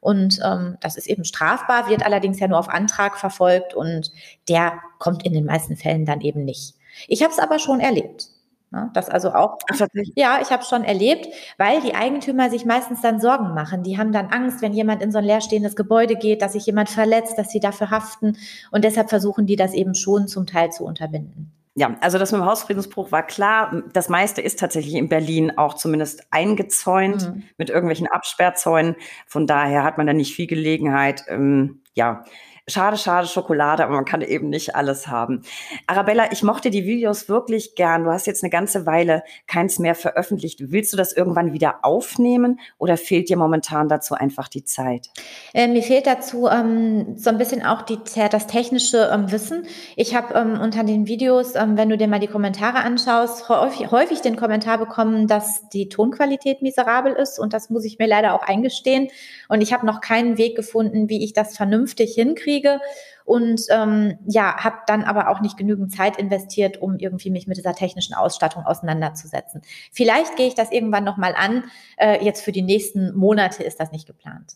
[0.00, 4.12] Und ähm, das ist eben strafbar, wird allerdings ja nur auf Antrag verfolgt und
[4.48, 6.74] der kommt in den meisten Fällen dann eben nicht.
[7.08, 8.28] Ich habe es aber schon erlebt.
[8.76, 8.90] Ne?
[8.92, 9.56] Das also auch.
[9.72, 13.82] Ach, ja, ich habe schon erlebt, weil die Eigentümer sich meistens dann Sorgen machen.
[13.82, 16.90] Die haben dann Angst, wenn jemand in so ein leerstehendes Gebäude geht, dass sich jemand
[16.90, 18.36] verletzt, dass sie dafür haften.
[18.70, 21.52] Und deshalb versuchen die das eben schon zum Teil zu unterbinden.
[21.74, 23.82] Ja, also das mit dem Hausfriedensbruch war klar.
[23.94, 27.44] Das meiste ist tatsächlich in Berlin auch zumindest eingezäunt mhm.
[27.56, 28.96] mit irgendwelchen Absperrzäunen.
[29.26, 32.24] Von daher hat man da nicht viel Gelegenheit, ähm, ja,
[32.68, 35.42] Schade, schade Schokolade, aber man kann eben nicht alles haben.
[35.86, 38.02] Arabella, ich mochte die Videos wirklich gern.
[38.02, 40.58] Du hast jetzt eine ganze Weile keins mehr veröffentlicht.
[40.72, 45.10] Willst du das irgendwann wieder aufnehmen oder fehlt dir momentan dazu einfach die Zeit?
[45.54, 48.00] Äh, mir fehlt dazu ähm, so ein bisschen auch die,
[48.32, 49.64] das technische ähm, Wissen.
[49.94, 53.92] Ich habe ähm, unter den Videos, ähm, wenn du dir mal die Kommentare anschaust, häufig,
[53.92, 58.34] häufig den Kommentar bekommen, dass die Tonqualität miserabel ist und das muss ich mir leider
[58.34, 59.06] auch eingestehen.
[59.48, 62.80] Und ich habe noch keinen Weg gefunden, wie ich das vernünftig hinkriege hinkriege
[63.24, 67.56] und ähm, ja, habe dann aber auch nicht genügend Zeit investiert, um irgendwie mich mit
[67.56, 69.62] dieser technischen Ausstattung auseinanderzusetzen.
[69.92, 71.64] Vielleicht gehe ich das irgendwann noch mal an.
[71.96, 74.54] Äh, jetzt für die nächsten Monate ist das nicht geplant.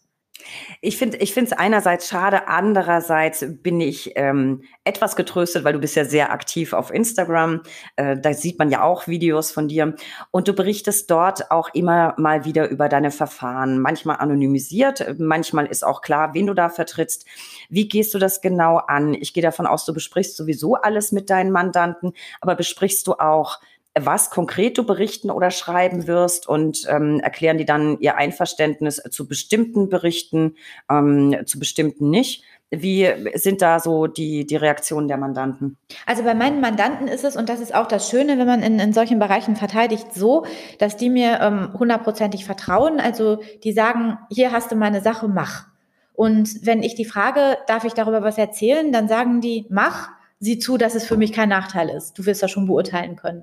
[0.81, 5.79] Ich finde ich finde es einerseits schade, andererseits bin ich ähm, etwas getröstet, weil du
[5.79, 7.63] bist ja sehr aktiv auf Instagram.
[7.97, 9.95] Äh, da sieht man ja auch Videos von dir
[10.31, 13.81] und du berichtest dort auch immer mal wieder über deine Verfahren.
[13.81, 17.27] Manchmal anonymisiert, manchmal ist auch klar, wen du da vertrittst.
[17.69, 19.15] Wie gehst du das genau an?
[19.15, 23.59] Ich gehe davon aus, du besprichst sowieso alles mit deinen Mandanten, aber besprichst du auch
[23.99, 29.27] was konkret du berichten oder schreiben wirst und ähm, erklären die dann ihr Einverständnis zu
[29.27, 30.55] bestimmten Berichten,
[30.89, 32.45] ähm, zu bestimmten nicht.
[32.71, 35.77] Wie sind da so die, die Reaktionen der Mandanten?
[36.07, 38.79] Also bei meinen Mandanten ist es, und das ist auch das Schöne, wenn man in,
[38.79, 40.47] in solchen Bereichen verteidigt, so,
[40.79, 43.01] dass die mir ähm, hundertprozentig vertrauen.
[43.01, 45.67] Also die sagen, hier hast du meine Sache, mach.
[46.15, 50.61] Und wenn ich die frage, darf ich darüber was erzählen, dann sagen die, mach, sieh
[50.61, 52.17] zu, dass es für mich kein Nachteil ist.
[52.19, 53.43] Du wirst das schon beurteilen können.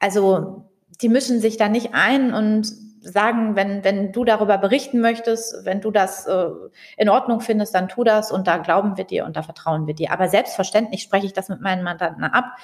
[0.00, 0.64] Also
[1.00, 2.66] die mischen sich da nicht ein und
[3.02, 6.48] sagen, wenn, wenn du darüber berichten möchtest, wenn du das äh,
[6.96, 9.94] in Ordnung findest, dann tu das und da glauben wir dir und da vertrauen wir
[9.94, 10.12] dir.
[10.12, 12.56] Aber selbstverständlich spreche ich das mit meinen Mandanten ab.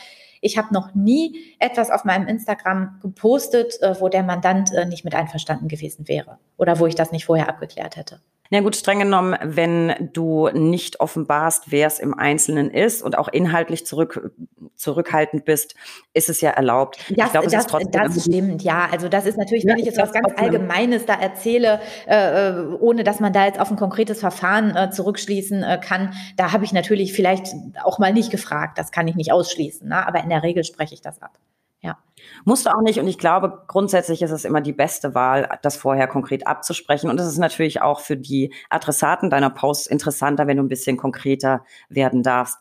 [0.43, 5.05] Ich habe noch nie etwas auf meinem Instagram gepostet, äh, wo der Mandant äh, nicht
[5.05, 8.21] mit einverstanden gewesen wäre oder wo ich das nicht vorher abgeklärt hätte.
[8.51, 13.29] Na gut, streng genommen, wenn du nicht offenbarst, wer es im Einzelnen ist und auch
[13.29, 14.33] inhaltlich zurück,
[14.77, 15.75] zurückhaltend bist,
[16.15, 16.99] ist es ja erlaubt.
[17.17, 18.89] Das, ich glaube, das, das stimmt, ja.
[18.91, 22.77] Also das ist natürlich, wenn ja, ich jetzt was ganz Allgemeines da erzähle, äh, äh,
[22.81, 26.65] ohne dass man da jetzt auf ein konkretes Verfahren äh, zurückschließen äh, kann, da habe
[26.65, 27.49] ich natürlich vielleicht
[27.83, 28.79] auch mal nicht gefragt.
[28.79, 29.89] Das kann ich nicht ausschließen.
[29.89, 30.07] Ne?
[30.07, 31.39] Aber in der Regel spreche ich das ab.
[31.83, 31.99] Ja.
[32.45, 32.99] Musst du auch nicht.
[32.99, 37.11] Und ich glaube, grundsätzlich ist es immer die beste Wahl, das vorher konkret abzusprechen.
[37.11, 40.97] Und es ist natürlich auch für die Adressaten deiner Posts interessanter, wenn du ein bisschen
[40.97, 42.59] konkreter werden darfst.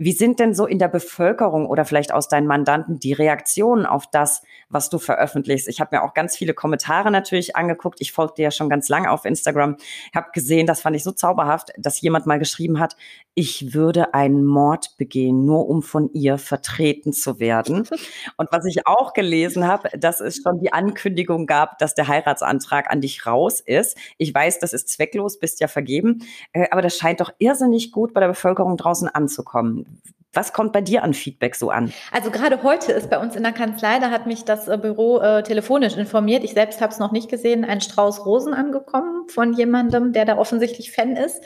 [0.00, 4.06] Wie sind denn so in der Bevölkerung oder vielleicht aus deinen Mandanten die Reaktionen auf
[4.06, 5.66] das, was du veröffentlichst?
[5.66, 8.00] Ich habe mir auch ganz viele Kommentare natürlich angeguckt.
[8.00, 9.76] Ich folge dir ja schon ganz lange auf Instagram.
[9.80, 12.96] Ich habe gesehen, das fand ich so zauberhaft, dass jemand mal geschrieben hat,
[13.34, 17.88] ich würde einen Mord begehen, nur um von ihr vertreten zu werden.
[18.36, 22.88] Und was ich auch gelesen habe, dass es schon die Ankündigung gab, dass der Heiratsantrag
[22.90, 23.96] an dich raus ist.
[24.16, 28.14] Ich weiß, das ist zwecklos, bist ja vergeben, äh, aber das scheint doch irrsinnig gut
[28.14, 29.87] bei der Bevölkerung draußen anzukommen.
[30.34, 31.92] Was kommt bei dir an Feedback so an?
[32.12, 35.18] Also gerade heute ist bei uns in der Kanzlei, da hat mich das äh, Büro
[35.20, 36.44] äh, telefonisch informiert.
[36.44, 40.36] Ich selbst habe es noch nicht gesehen, ein Strauß Rosen angekommen von jemandem, der da
[40.36, 41.42] offensichtlich Fan ist.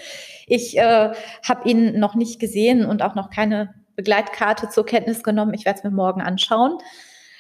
[0.47, 1.13] Ich äh,
[1.49, 5.55] habe ihn noch nicht gesehen und auch noch keine Begleitkarte zur Kenntnis genommen.
[5.55, 6.79] Ich werde es mir morgen anschauen.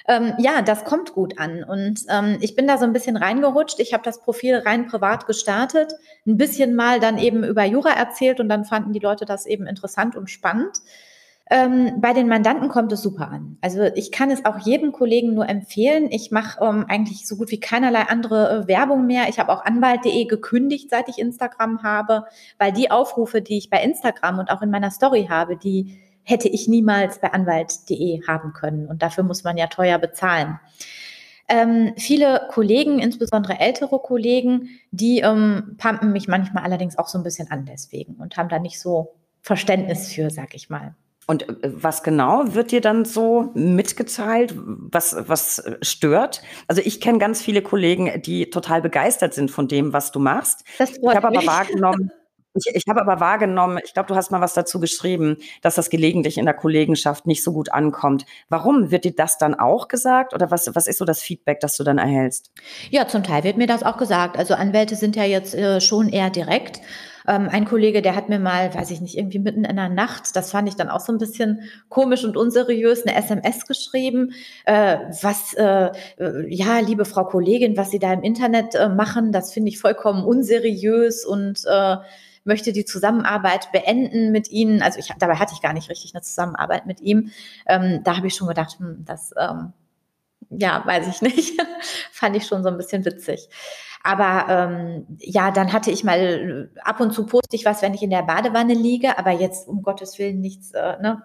[0.08, 1.64] Ähm, ja, das kommt gut an.
[1.64, 3.80] Und ähm, ich bin da so ein bisschen reingerutscht.
[3.80, 5.92] Ich habe das Profil rein privat gestartet,
[6.26, 9.66] ein bisschen mal dann eben über Jura erzählt und dann fanden die Leute das eben
[9.66, 10.78] interessant und spannend.
[11.50, 13.58] Ähm, bei den Mandanten kommt es super an.
[13.60, 16.08] Also ich kann es auch jedem Kollegen nur empfehlen.
[16.10, 19.28] Ich mache ähm, eigentlich so gut wie keinerlei andere äh, Werbung mehr.
[19.28, 22.24] Ich habe auch anwalt.de gekündigt, seit ich Instagram habe,
[22.58, 26.48] weil die Aufrufe, die ich bei Instagram und auch in meiner Story habe, die hätte
[26.48, 28.86] ich niemals bei anwalt.de haben können.
[28.86, 30.58] Und dafür muss man ja teuer bezahlen.
[31.48, 37.24] Ähm, viele Kollegen, insbesondere ältere Kollegen, die ähm, pumpen mich manchmal allerdings auch so ein
[37.24, 40.94] bisschen an deswegen und haben da nicht so Verständnis für, sag ich mal.
[41.26, 44.54] Und äh, was genau wird dir dann so mitgeteilt?
[44.56, 46.42] Was, was stört?
[46.68, 50.64] Also ich kenne ganz viele Kollegen, die total begeistert sind von dem, was du machst.
[50.78, 52.10] Ich habe aber wahrgenommen,
[52.54, 55.90] ich, ich habe aber wahrgenommen, ich glaube, du hast mal was dazu geschrieben, dass das
[55.90, 58.26] gelegentlich in der Kollegenschaft nicht so gut ankommt.
[58.48, 61.76] Warum wird dir das dann auch gesagt oder was, was ist so das Feedback, das
[61.76, 62.50] du dann erhältst?
[62.90, 64.36] Ja, zum Teil wird mir das auch gesagt.
[64.36, 66.80] Also Anwälte sind ja jetzt äh, schon eher direkt.
[67.26, 70.34] Ähm, ein Kollege, der hat mir mal, weiß ich nicht, irgendwie mitten in der Nacht,
[70.34, 74.32] das fand ich dann auch so ein bisschen komisch und unseriös, eine SMS geschrieben,
[74.64, 79.32] äh, was, äh, äh, ja, liebe Frau Kollegin, was Sie da im Internet äh, machen,
[79.32, 81.96] das finde ich vollkommen unseriös und äh,
[82.44, 84.82] möchte die Zusammenarbeit beenden mit Ihnen.
[84.82, 87.30] Also ich, dabei hatte ich gar nicht richtig eine Zusammenarbeit mit ihm.
[87.66, 89.72] Ähm, da habe ich schon gedacht, hm, das, ähm,
[90.50, 91.60] ja, weiß ich nicht.
[92.12, 93.48] Fand ich schon so ein bisschen witzig.
[94.02, 98.02] Aber ähm, ja, dann hatte ich mal ab und zu poste ich was, wenn ich
[98.02, 101.22] in der Badewanne liege, aber jetzt um Gottes Willen nichts, äh, ne?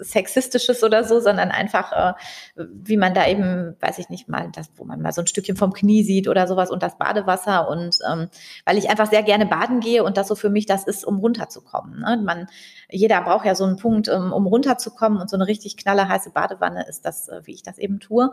[0.00, 2.14] Sexistisches oder so, sondern einfach,
[2.56, 5.26] äh, wie man da eben, weiß ich nicht mal, das, wo man mal so ein
[5.26, 8.28] Stückchen vom Knie sieht oder sowas und das Badewasser und ähm,
[8.64, 11.18] weil ich einfach sehr gerne baden gehe und das so für mich das ist, um
[11.18, 12.00] runterzukommen.
[12.00, 12.20] Ne?
[12.22, 12.46] Man,
[12.90, 16.86] jeder braucht ja so einen Punkt, um, um runterzukommen und so eine richtig knallerheiße Badewanne
[16.88, 18.30] ist das, äh, wie ich das eben tue.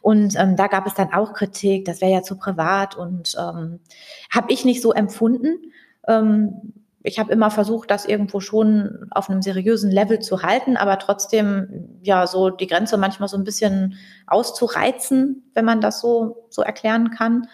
[0.00, 3.80] Und ähm, da gab es dann auch Kritik, das wäre ja zu privat und ähm,
[4.30, 5.72] habe ich nicht so empfunden.
[6.08, 6.72] Ähm,
[7.04, 11.98] ich habe immer versucht, das irgendwo schon auf einem seriösen Level zu halten, aber trotzdem
[12.02, 13.96] ja so die Grenze manchmal so ein bisschen
[14.26, 17.48] auszureizen, wenn man das so so erklären kann.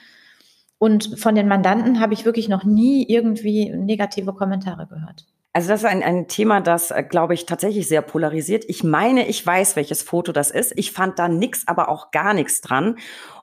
[0.79, 5.27] Und von den Mandanten habe ich wirklich noch nie irgendwie negative Kommentare gehört.
[5.53, 8.65] Also das ist ein, ein Thema, das, äh, glaube ich, tatsächlich sehr polarisiert.
[8.69, 10.73] Ich meine, ich weiß, welches Foto das ist.
[10.77, 12.97] Ich fand da nix, aber auch gar nichts dran.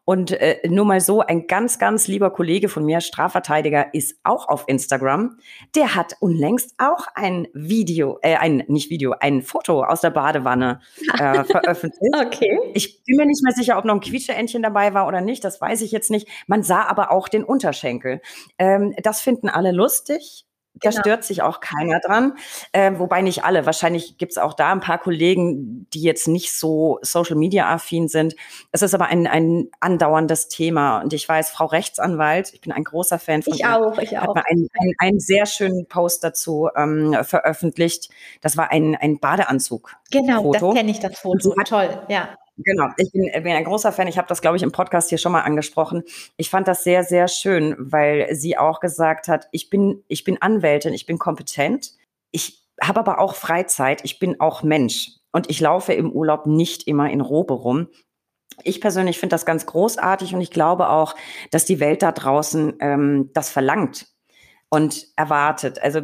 [0.06, 4.47] Und äh, nur mal so, ein ganz, ganz lieber Kollege von mir, Strafverteidiger, ist auch
[4.47, 5.38] auf Instagram.
[5.76, 10.80] Der hat unlängst auch ein Video, äh, ein, nicht Video, ein Foto aus der Badewanne
[11.20, 12.16] äh, veröffentlicht.
[12.16, 12.60] okay.
[12.74, 15.43] Ich bin mir nicht mehr sicher, ob noch ein Quietscheentchen dabei war oder nicht.
[15.43, 16.28] Das weiß ich jetzt nicht.
[16.47, 18.22] Man sah aber auch den Unterschenkel.
[18.60, 20.45] Ähm, das finden alle lustig.
[20.82, 21.02] Da genau.
[21.02, 22.34] stört sich auch keiner dran.
[22.72, 23.66] Äh, wobei nicht alle.
[23.66, 28.08] Wahrscheinlich gibt es auch da ein paar Kollegen, die jetzt nicht so Social Media affin
[28.08, 28.36] sind.
[28.72, 31.02] Es ist aber ein, ein andauerndes Thema.
[31.02, 34.18] Und ich weiß, Frau Rechtsanwalt, ich bin ein großer Fan von Ich ihr, auch, ich
[34.18, 34.24] auch.
[34.24, 38.10] Hat mal einen, einen, einen sehr schönen Post dazu ähm, veröffentlicht.
[38.42, 39.96] Das war ein, ein Badeanzug.
[40.12, 40.68] Genau, Foto.
[40.68, 41.56] das kenne ich, das Foto.
[41.66, 42.36] Toll, ja.
[42.58, 44.08] Genau, ich bin, bin ein großer Fan.
[44.08, 46.03] Ich habe das, glaube ich, im Podcast hier schon mal angesprochen.
[46.38, 50.41] Ich fand das sehr, sehr schön, weil sie auch gesagt hat, ich bin, ich bin
[50.41, 51.91] Anwältin, ich bin kompetent.
[52.32, 54.01] Ich habe aber auch Freizeit.
[54.06, 55.12] Ich bin auch Mensch.
[55.34, 57.89] Und ich laufe im Urlaub nicht immer in Robe rum.
[58.64, 61.16] Ich persönlich finde das ganz großartig und ich glaube auch,
[61.51, 64.08] dass die Welt da draußen ähm, das verlangt
[64.70, 65.82] und erwartet.
[65.82, 66.01] Also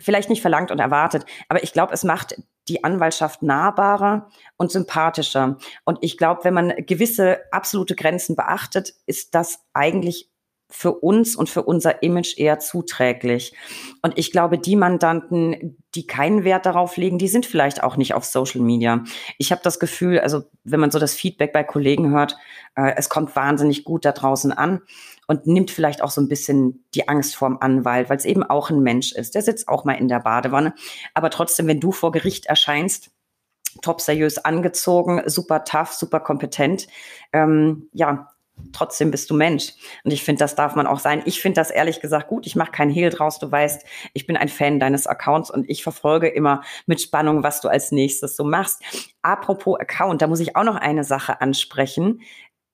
[0.00, 2.36] vielleicht nicht verlangt und erwartet, aber ich glaube, es macht
[2.68, 5.58] die Anwaltschaft nahbarer und sympathischer.
[5.84, 10.30] Und ich glaube, wenn man gewisse absolute Grenzen beachtet, ist das eigentlich
[10.76, 13.54] für uns und für unser Image eher zuträglich.
[14.02, 18.12] Und ich glaube, die Mandanten, die keinen Wert darauf legen, die sind vielleicht auch nicht
[18.12, 19.04] auf Social Media.
[19.38, 22.36] Ich habe das Gefühl, also wenn man so das Feedback bei Kollegen hört,
[22.74, 24.80] äh, es kommt wahnsinnig gut da draußen an
[25.28, 28.68] und nimmt vielleicht auch so ein bisschen die Angst vorm Anwalt, weil es eben auch
[28.68, 29.36] ein Mensch ist.
[29.36, 30.74] Der sitzt auch mal in der Badewanne.
[31.14, 33.12] Aber trotzdem, wenn du vor Gericht erscheinst,
[33.80, 36.88] top seriös angezogen, super tough, super kompetent,
[37.32, 38.33] ähm, ja,
[38.72, 39.72] trotzdem bist du Mensch.
[40.04, 41.22] Und ich finde, das darf man auch sein.
[41.24, 42.46] Ich finde das ehrlich gesagt gut.
[42.46, 43.38] Ich mache kein Hehl draus.
[43.38, 47.60] Du weißt, ich bin ein Fan deines Accounts und ich verfolge immer mit Spannung, was
[47.60, 48.82] du als nächstes so machst.
[49.22, 52.20] Apropos Account, da muss ich auch noch eine Sache ansprechen.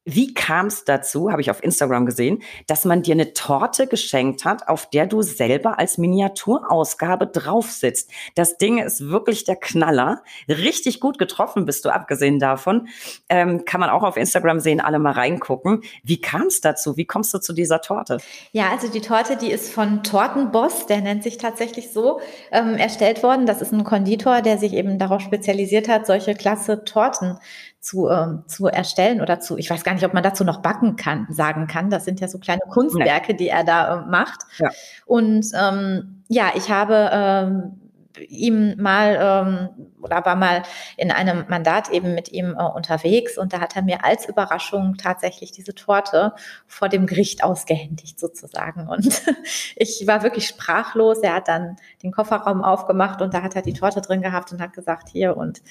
[0.06, 4.46] Wie kam es dazu, habe ich auf Instagram gesehen, dass man dir eine Torte geschenkt
[4.46, 8.10] hat, auf der du selber als Miniaturausgabe drauf sitzt?
[8.34, 10.22] Das Ding ist wirklich der Knaller.
[10.48, 12.88] Richtig gut getroffen bist du, abgesehen davon.
[13.28, 15.82] Ähm, kann man auch auf Instagram sehen, alle mal reingucken.
[16.02, 16.96] Wie kam es dazu?
[16.96, 18.18] Wie kommst du zu dieser Torte?
[18.52, 22.20] Ja, also die Torte, die ist von Tortenboss, der nennt sich tatsächlich so,
[22.52, 23.44] ähm, erstellt worden.
[23.44, 27.38] Das ist ein Konditor, der sich eben darauf spezialisiert hat, solche klasse Torten
[27.80, 30.96] zu, ähm, zu erstellen oder zu, ich weiß gar nicht, ob man dazu noch backen
[30.96, 31.90] kann, sagen kann.
[31.90, 34.40] Das sind ja so kleine Kunstwerke, die er da äh, macht.
[34.58, 34.70] Ja.
[35.06, 37.80] Und ähm, ja, ich habe ähm,
[38.28, 40.62] ihm mal ähm, oder war mal
[40.96, 44.96] in einem Mandat eben mit ihm äh, unterwegs und da hat er mir als Überraschung
[44.96, 46.34] tatsächlich diese Torte
[46.66, 49.22] vor dem Gericht ausgehändigt sozusagen und
[49.76, 51.20] ich war wirklich sprachlos.
[51.20, 54.60] Er hat dann den Kofferraum aufgemacht und da hat er die Torte drin gehabt und
[54.60, 55.62] hat gesagt hier und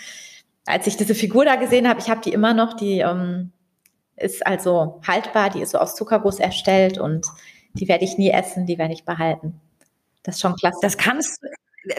[0.70, 3.52] als ich diese Figur da gesehen habe, ich habe die immer noch, die, ähm,
[4.16, 7.26] ist also haltbar, die ist so aus Zuckerguss erstellt und
[7.74, 9.60] die werde ich nie essen, die werde ich behalten.
[10.24, 10.78] Das ist schon klasse.
[10.82, 11.42] Das kannst,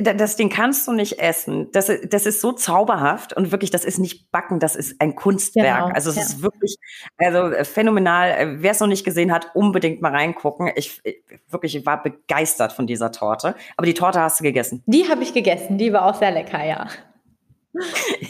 [0.00, 1.68] das Ding kannst du nicht essen.
[1.72, 5.86] Das, das ist so zauberhaft und wirklich, das ist nicht Backen, das ist ein Kunstwerk.
[5.86, 6.22] Genau, also es ja.
[6.22, 6.76] ist wirklich,
[7.16, 8.30] also äh, phänomenal.
[8.30, 10.70] Äh, Wer es noch nicht gesehen hat, unbedingt mal reingucken.
[10.76, 13.54] Ich, ich wirklich ich war begeistert von dieser Torte.
[13.76, 14.82] Aber die Torte hast du gegessen?
[14.86, 15.78] Die habe ich gegessen.
[15.78, 16.86] Die war auch sehr lecker, ja.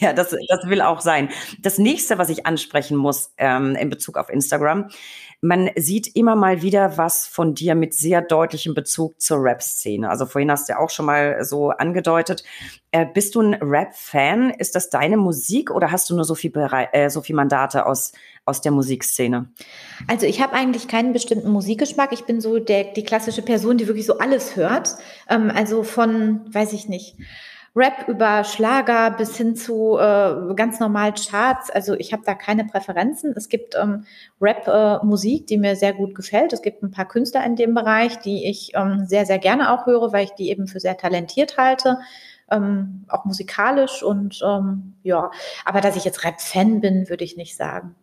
[0.00, 1.30] Ja, das, das will auch sein.
[1.60, 4.88] Das nächste, was ich ansprechen muss ähm, in Bezug auf Instagram,
[5.42, 10.10] man sieht immer mal wieder was von dir mit sehr deutlichem Bezug zur Rap-Szene.
[10.10, 12.44] Also vorhin hast du ja auch schon mal so angedeutet.
[12.90, 14.50] Äh, bist du ein Rap-Fan?
[14.50, 17.86] Ist das deine Musik oder hast du nur so viel, Bere äh, so viel Mandate
[17.86, 18.12] aus,
[18.44, 19.50] aus der Musikszene?
[20.08, 22.12] Also ich habe eigentlich keinen bestimmten Musikgeschmack.
[22.12, 24.96] Ich bin so der, die klassische Person, die wirklich so alles hört.
[25.30, 27.16] Ähm, also von, weiß ich nicht,
[27.76, 31.70] Rap über Schlager bis hin zu äh, ganz normalen Charts.
[31.70, 33.32] Also ich habe da keine Präferenzen.
[33.36, 34.04] Es gibt ähm,
[34.40, 36.52] Rap-Musik, äh, die mir sehr gut gefällt.
[36.52, 39.86] Es gibt ein paar Künstler in dem Bereich, die ich ähm, sehr, sehr gerne auch
[39.86, 41.98] höre, weil ich die eben für sehr talentiert halte.
[42.50, 45.30] Ähm, auch musikalisch und ähm, ja,
[45.64, 47.94] aber dass ich jetzt Rap-Fan bin, würde ich nicht sagen.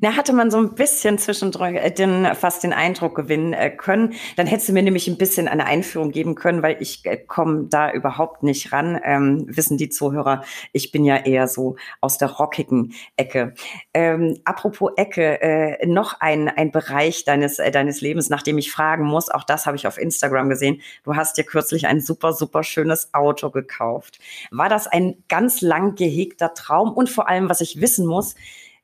[0.00, 4.14] Da hatte man so ein bisschen zwischendrin äh, den, fast den Eindruck gewinnen äh, können.
[4.36, 7.66] Dann hättest du mir nämlich ein bisschen eine Einführung geben können, weil ich äh, komme
[7.68, 8.98] da überhaupt nicht ran.
[9.04, 13.52] Ähm, wissen die Zuhörer, ich bin ja eher so aus der rockigen Ecke.
[13.92, 18.72] Ähm, apropos Ecke, äh, noch ein, ein Bereich deines, äh, deines Lebens, nach dem ich
[18.72, 19.30] fragen muss.
[19.30, 20.80] Auch das habe ich auf Instagram gesehen.
[21.04, 24.20] Du hast dir kürzlich ein super, super schönes Auto gekauft.
[24.50, 26.92] War das ein ganz lang gehegter Traum?
[26.92, 28.36] Und vor allem, was ich wissen muss,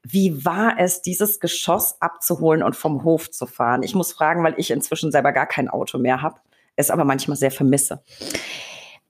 [0.02, 3.82] wie war es, dieses Geschoss abzuholen und vom Hof zu fahren?
[3.82, 6.40] Ich muss fragen, weil ich inzwischen selber gar kein Auto mehr habe,
[6.76, 8.02] es aber manchmal sehr vermisse.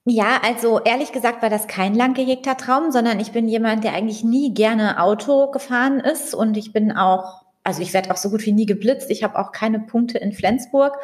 [0.05, 3.95] Ja, also ehrlich gesagt war das kein lang gehegter Traum, sondern ich bin jemand, der
[3.95, 8.31] eigentlich nie gerne Auto gefahren ist und ich bin auch, also ich werde auch so
[8.31, 9.11] gut wie nie geblitzt.
[9.11, 10.97] Ich habe auch keine Punkte in Flensburg.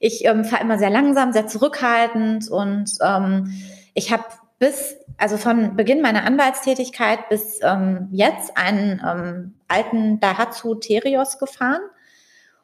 [0.00, 3.52] Ich ähm, fahre immer sehr langsam, sehr zurückhaltend und ähm,
[3.94, 4.24] ich habe
[4.62, 11.80] bis, also von Beginn meiner Anwaltstätigkeit bis ähm, jetzt einen ähm, alten Daihatsu Terios gefahren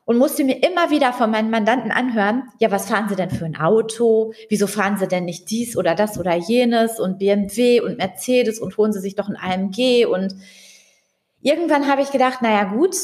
[0.05, 3.47] und musste mir immer wieder von meinen Mandanten anhören, ja, was fahren Sie denn für
[3.47, 4.33] ein Auto?
[4.49, 8.77] Wieso fahren Sie denn nicht dies oder das oder jenes und BMW und Mercedes und
[8.77, 10.37] holen Sie sich doch ein AMG und
[11.43, 12.95] irgendwann habe ich gedacht, naja gut,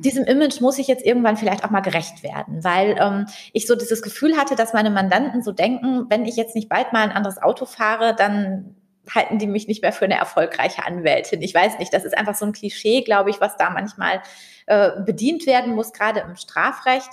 [0.00, 3.74] diesem Image muss ich jetzt irgendwann vielleicht auch mal gerecht werden, weil ähm, ich so
[3.74, 7.12] dieses Gefühl hatte, dass meine Mandanten so denken, wenn ich jetzt nicht bald mal ein
[7.12, 8.76] anderes Auto fahre, dann
[9.14, 11.42] halten die mich nicht mehr für eine erfolgreiche Anwältin.
[11.42, 14.20] Ich weiß nicht, das ist einfach so ein Klischee, glaube ich, was da manchmal
[14.66, 17.10] äh, bedient werden muss, gerade im Strafrecht.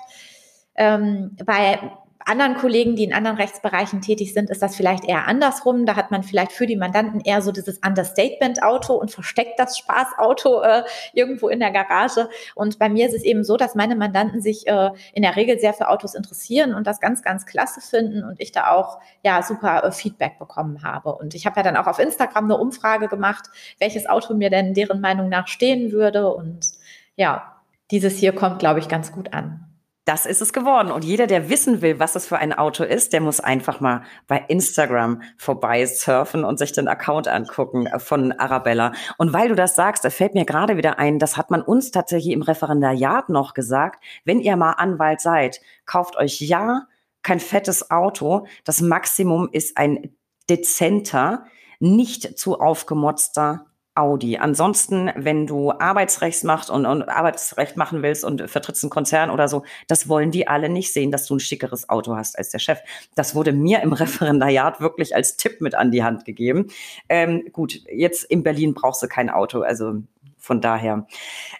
[0.75, 1.79] Ähm, bei
[2.28, 5.86] anderen Kollegen, die in anderen Rechtsbereichen tätig sind, ist das vielleicht eher andersrum.
[5.86, 10.61] Da hat man vielleicht für die Mandanten eher so dieses Understatement-Auto und versteckt das Spaßauto
[10.61, 12.30] äh, irgendwo in der Garage.
[12.53, 15.59] Und bei mir ist es eben so, dass meine Mandanten sich äh, in der Regel
[15.59, 19.41] sehr für Autos interessieren und das ganz, ganz klasse finden und ich da auch ja
[19.41, 21.15] super äh, Feedback bekommen habe.
[21.15, 23.45] Und ich habe ja dann auch auf Instagram eine Umfrage gemacht,
[23.80, 26.34] welches Auto mir denn deren Meinung nach stehen würde.
[26.34, 26.71] Und
[27.15, 27.61] ja,
[27.91, 29.66] dieses hier kommt, glaube ich, ganz gut an.
[30.08, 30.89] Das ist es geworden.
[30.89, 34.03] Und jeder, der wissen will, was es für ein Auto ist, der muss einfach mal
[34.26, 38.93] bei Instagram vorbei surfen und sich den Account angucken äh, von Arabella.
[39.18, 41.91] Und weil du das sagst, da fällt mir gerade wieder ein, das hat man uns
[41.91, 44.01] tatsächlich im Referendariat noch gesagt.
[44.24, 46.88] Wenn ihr mal Anwalt seid, kauft euch ja
[47.22, 48.47] kein fettes Auto.
[48.64, 50.16] Das Maximum ist ein
[50.49, 51.43] dezenter,
[51.82, 53.66] nicht zu aufgemotzter
[53.98, 54.38] Audi.
[54.38, 59.48] Ansonsten, wenn du Arbeitsrecht machst und, und, Arbeitsrecht machen willst und vertrittst einen Konzern oder
[59.48, 62.60] so, das wollen die alle nicht sehen, dass du ein schickeres Auto hast als der
[62.60, 62.80] Chef.
[63.16, 66.68] Das wurde mir im Referendariat wirklich als Tipp mit an die Hand gegeben.
[67.10, 70.02] Ähm, gut, jetzt in Berlin brauchst du kein Auto, also
[70.48, 71.06] von daher.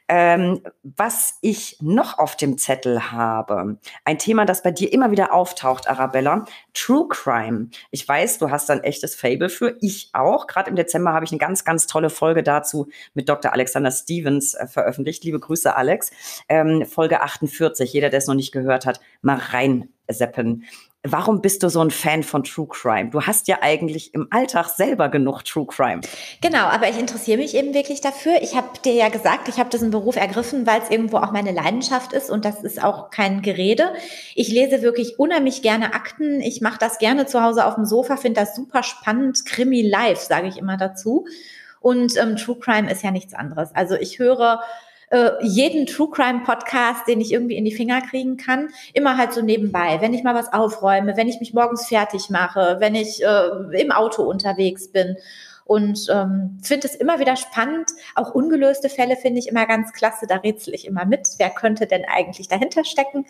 [0.08, 5.34] Ähm, was ich noch auf dem Zettel habe, ein Thema, das bei dir immer wieder
[5.34, 7.70] auftaucht, Arabella, True Crime.
[7.92, 10.48] Ich weiß, du hast ein echtes Fable für, ich auch.
[10.48, 13.52] Gerade im Dezember habe ich eine ganz, ganz tolle Folge dazu mit Dr.
[13.52, 15.24] Alexander Stevens äh, veröffentlicht.
[15.26, 16.12] Liebe Grüße, Alex.
[16.48, 17.92] Ähm, Folge 48.
[17.92, 20.64] Jeder, der es noch nicht gehört hat, mal reinseppen.
[21.12, 23.10] Warum bist du so ein Fan von True Crime?
[23.10, 26.02] Du hast ja eigentlich im Alltag selber genug True Crime.
[26.42, 28.42] Genau, aber ich interessiere mich eben wirklich dafür.
[28.42, 31.52] Ich habe dir ja gesagt, ich habe diesen Beruf ergriffen, weil es irgendwo auch meine
[31.52, 33.94] Leidenschaft ist und das ist auch kein Gerede.
[34.36, 36.42] Ich lese wirklich unheimlich gerne Akten.
[36.42, 39.46] Ich mache das gerne zu Hause auf dem Sofa, finde das super spannend.
[39.46, 41.26] Krimi live, sage ich immer dazu.
[41.80, 43.74] Und ähm, True Crime ist ja nichts anderes.
[43.74, 44.62] Also ich höre
[45.10, 49.34] äh, jeden True Crime Podcast, den ich irgendwie in die Finger kriegen kann, immer halt
[49.34, 50.02] so nebenbei.
[50.02, 53.92] Wenn ich mal was aufräume, wenn ich mich morgens fertig mache, wenn ich äh, im
[53.92, 55.18] Auto unterwegs bin.
[55.66, 57.90] und ähm, finde es immer wieder spannend.
[58.16, 60.26] Auch ungelöste Fälle finde ich immer ganz klasse.
[60.28, 61.28] Da rätsel ich immer mit.
[61.38, 63.26] Wer könnte denn eigentlich dahinter stecken?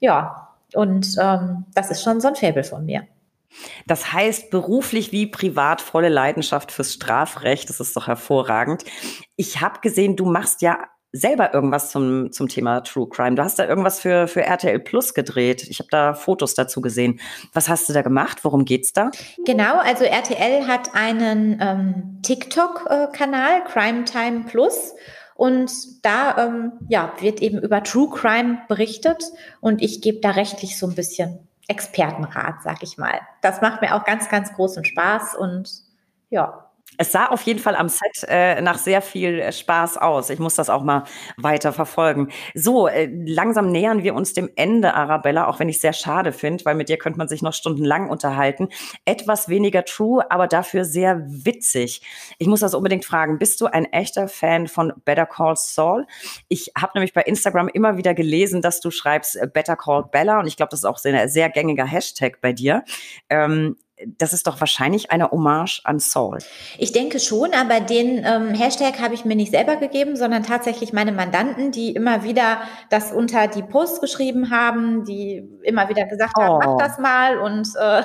[0.00, 3.06] Ja, und ähm, das ist schon so ein Faible von mir.
[3.86, 7.68] Das heißt, beruflich wie privat volle Leidenschaft fürs Strafrecht.
[7.68, 8.84] Das ist doch hervorragend.
[9.36, 10.78] Ich habe gesehen, du machst ja
[11.14, 13.36] selber irgendwas zum, zum Thema True Crime.
[13.36, 15.62] Du hast da irgendwas für, für RTL Plus gedreht.
[15.68, 17.20] Ich habe da Fotos dazu gesehen.
[17.52, 18.40] Was hast du da gemacht?
[18.42, 19.12] Worum geht's da?
[19.46, 24.92] Genau, also RTL hat einen ähm, TikTok-Kanal, Crime Time Plus.
[25.36, 29.24] Und da ähm, ja, wird eben über True Crime berichtet
[29.60, 33.20] und ich gebe da rechtlich so ein bisschen Expertenrat, sag ich mal.
[33.40, 35.70] Das macht mir auch ganz, ganz großen Spaß und
[36.30, 36.63] ja,
[36.98, 40.30] es sah auf jeden Fall am Set äh, nach sehr viel äh, Spaß aus.
[40.30, 41.04] Ich muss das auch mal
[41.36, 42.28] weiter verfolgen.
[42.54, 46.64] So, äh, langsam nähern wir uns dem Ende, Arabella, auch wenn ich sehr schade finde,
[46.64, 48.68] weil mit dir könnte man sich noch stundenlang unterhalten.
[49.04, 52.02] Etwas weniger true, aber dafür sehr witzig.
[52.38, 53.38] Ich muss das unbedingt fragen.
[53.38, 56.06] Bist du ein echter Fan von Better Call Saul?
[56.48, 60.40] Ich habe nämlich bei Instagram immer wieder gelesen, dass du schreibst äh, Better Call Bella
[60.40, 62.84] und ich glaube, das ist auch sehr, sehr gängiger Hashtag bei dir.
[63.28, 63.76] Ähm,
[64.18, 66.38] das ist doch wahrscheinlich eine Hommage an Saul.
[66.78, 70.92] Ich denke schon, aber den ähm, Hashtag habe ich mir nicht selber gegeben, sondern tatsächlich
[70.92, 76.36] meine Mandanten, die immer wieder das unter die Posts geschrieben haben, die immer wieder gesagt
[76.36, 76.78] haben, mach oh.
[76.78, 78.02] das mal und äh,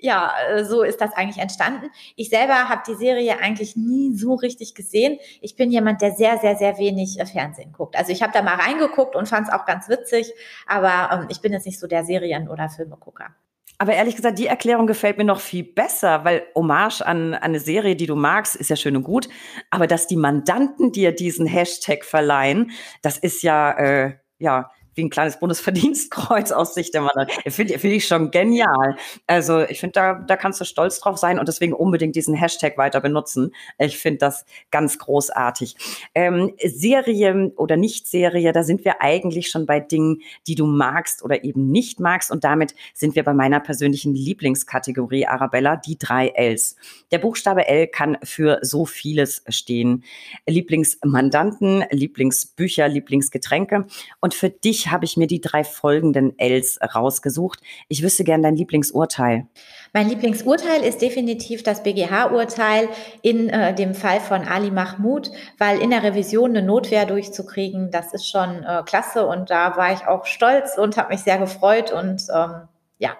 [0.00, 1.90] ja, so ist das eigentlich entstanden.
[2.14, 5.18] Ich selber habe die Serie eigentlich nie so richtig gesehen.
[5.40, 7.96] Ich bin jemand, der sehr, sehr, sehr wenig äh, Fernsehen guckt.
[7.96, 10.32] Also ich habe da mal reingeguckt und fand es auch ganz witzig,
[10.66, 13.34] aber ähm, ich bin jetzt nicht so der Serien- oder Filmegucker.
[13.80, 17.60] Aber ehrlich gesagt, die Erklärung gefällt mir noch viel besser, weil Hommage an, an eine
[17.60, 19.28] Serie, die du magst, ist ja schön und gut.
[19.70, 22.72] Aber dass die Mandanten dir diesen Hashtag verleihen,
[23.02, 27.26] das ist ja, äh, ja, wie ein kleines Bundesverdienstkreuz aus Sicht der Mann.
[27.46, 28.96] Finde find ich schon genial.
[29.26, 32.76] Also ich finde, da, da kannst du stolz drauf sein und deswegen unbedingt diesen Hashtag
[32.76, 33.54] weiter benutzen.
[33.78, 35.76] Ich finde das ganz großartig.
[36.14, 41.44] Ähm, Serie oder Nicht-Serie, da sind wir eigentlich schon bei Dingen, die du magst oder
[41.44, 42.30] eben nicht magst.
[42.30, 46.76] Und damit sind wir bei meiner persönlichen Lieblingskategorie, Arabella, die drei Ls.
[47.12, 50.04] Der Buchstabe L kann für so vieles stehen.
[50.46, 53.86] Lieblingsmandanten, Lieblingsbücher, Lieblingsgetränke.
[54.20, 57.60] Und für dich habe ich mir die drei folgenden Ls rausgesucht.
[57.88, 59.46] Ich wüsste gern dein Lieblingsurteil.
[59.92, 62.88] Mein Lieblingsurteil ist definitiv das BGH-Urteil
[63.22, 68.12] in äh, dem Fall von Ali Mahmoud, weil in der Revision eine Notwehr durchzukriegen, das
[68.12, 71.92] ist schon äh, klasse und da war ich auch stolz und habe mich sehr gefreut
[71.92, 72.68] und ähm,
[72.98, 73.16] ja,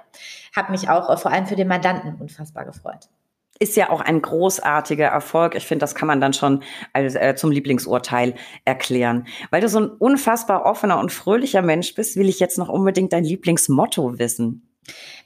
[0.55, 3.09] habe mich auch äh, vor allem für den Mandanten unfassbar gefreut
[3.59, 5.55] ist ja auch ein großartiger Erfolg.
[5.55, 8.35] Ich finde, das kann man dann schon als, äh, zum Lieblingsurteil
[8.65, 9.27] erklären.
[9.51, 13.13] Weil du so ein unfassbar offener und fröhlicher Mensch bist, will ich jetzt noch unbedingt
[13.13, 14.65] dein Lieblingsmotto wissen.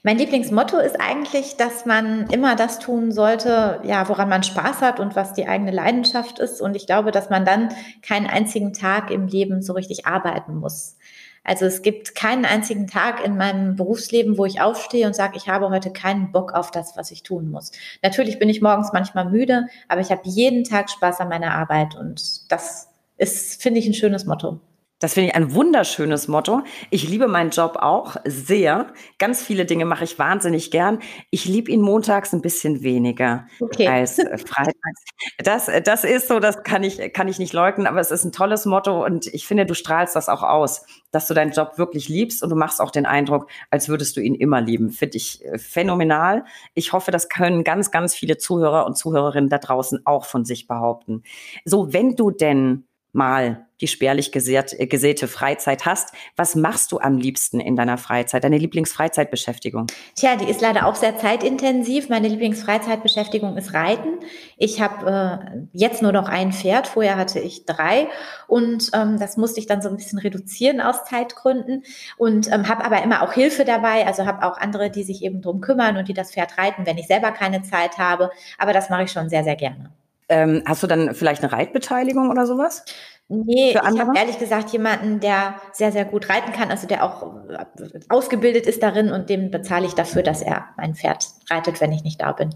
[0.05, 4.99] Mein Lieblingsmotto ist eigentlich, dass man immer das tun sollte, ja, woran man Spaß hat
[4.99, 6.61] und was die eigene Leidenschaft ist.
[6.61, 7.69] Und ich glaube, dass man dann
[8.01, 10.97] keinen einzigen Tag im Leben so richtig arbeiten muss.
[11.43, 15.49] Also es gibt keinen einzigen Tag in meinem Berufsleben, wo ich aufstehe und sage, ich
[15.49, 17.71] habe heute keinen Bock auf das, was ich tun muss.
[18.01, 21.95] Natürlich bin ich morgens manchmal müde, aber ich habe jeden Tag Spaß an meiner Arbeit
[21.95, 24.59] und das ist, finde ich, ein schönes Motto.
[25.03, 26.61] Das finde ich ein wunderschönes Motto.
[26.89, 28.93] Ich liebe meinen Job auch sehr.
[29.19, 30.99] Ganz viele Dinge mache ich wahnsinnig gern.
[31.29, 33.85] Ich liebe ihn montags ein bisschen weniger okay.
[33.85, 35.03] als äh, freitags.
[35.39, 38.31] Das, das ist so, das kann ich, kann ich nicht leugnen, aber es ist ein
[38.31, 42.07] tolles Motto und ich finde, du strahlst das auch aus, dass du deinen Job wirklich
[42.07, 44.89] liebst und du machst auch den Eindruck, als würdest du ihn immer lieben.
[44.89, 46.45] Finde ich äh, phänomenal.
[46.75, 50.65] Ich hoffe, das können ganz, ganz viele Zuhörer und Zuhörerinnen da draußen auch von sich
[50.65, 51.23] behaupten.
[51.65, 56.15] So, wenn du denn mal die spärlich gesät, äh, gesäte Freizeit hast.
[56.37, 58.43] Was machst du am liebsten in deiner Freizeit?
[58.43, 59.87] Deine Lieblingsfreizeitbeschäftigung?
[60.15, 62.09] Tja, die ist leider auch sehr zeitintensiv.
[62.09, 64.19] Meine Lieblingsfreizeitbeschäftigung ist Reiten.
[64.57, 66.87] Ich habe äh, jetzt nur noch ein Pferd.
[66.87, 68.07] Vorher hatte ich drei
[68.47, 71.83] und ähm, das musste ich dann so ein bisschen reduzieren aus Zeitgründen
[72.17, 74.07] und ähm, habe aber immer auch Hilfe dabei.
[74.07, 76.97] Also habe auch andere, die sich eben drum kümmern und die das Pferd reiten, wenn
[76.97, 78.31] ich selber keine Zeit habe.
[78.57, 79.91] Aber das mache ich schon sehr, sehr gerne.
[80.29, 82.85] Ähm, hast du dann vielleicht eine Reitbeteiligung oder sowas?
[83.29, 87.47] Nee, ich habe ehrlich gesagt jemanden, der sehr, sehr gut reiten kann, also der auch
[87.49, 87.65] äh,
[88.09, 92.03] ausgebildet ist darin und dem bezahle ich dafür, dass er mein Pferd reitet, wenn ich
[92.03, 92.53] nicht da bin.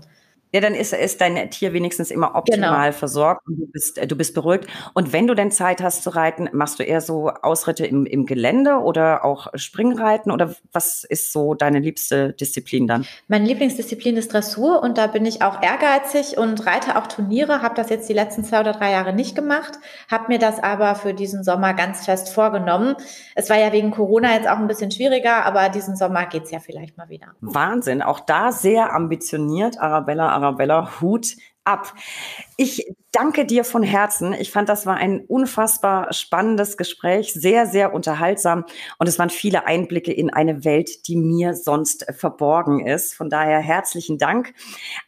[0.53, 2.97] Ja, dann ist, ist dein Tier wenigstens immer optimal genau.
[2.97, 4.67] versorgt und du bist, äh, du bist beruhigt.
[4.93, 8.25] Und wenn du denn Zeit hast zu reiten, machst du eher so Ausritte im, im
[8.25, 13.05] Gelände oder auch Springreiten oder was ist so deine liebste Disziplin dann?
[13.27, 17.75] Meine Lieblingsdisziplin ist Dressur und da bin ich auch ehrgeizig und reite auch Turniere, habe
[17.75, 19.73] das jetzt die letzten zwei oder drei Jahre nicht gemacht,
[20.09, 22.95] habe mir das aber für diesen Sommer ganz fest vorgenommen.
[23.35, 26.59] Es war ja wegen Corona jetzt auch ein bisschen schwieriger, aber diesen Sommer geht's ja
[26.59, 27.27] vielleicht mal wieder.
[27.41, 31.93] Wahnsinn, auch da sehr ambitioniert, Arabella Arabella Hut ab.
[32.59, 32.87] Ich
[33.17, 34.33] danke dir von Herzen.
[34.33, 38.65] Ich fand, das war ein unfassbar spannendes Gespräch, sehr, sehr unterhaltsam
[38.99, 43.15] und es waren viele Einblicke in eine Welt, die mir sonst verborgen ist.
[43.15, 44.53] Von daher herzlichen Dank.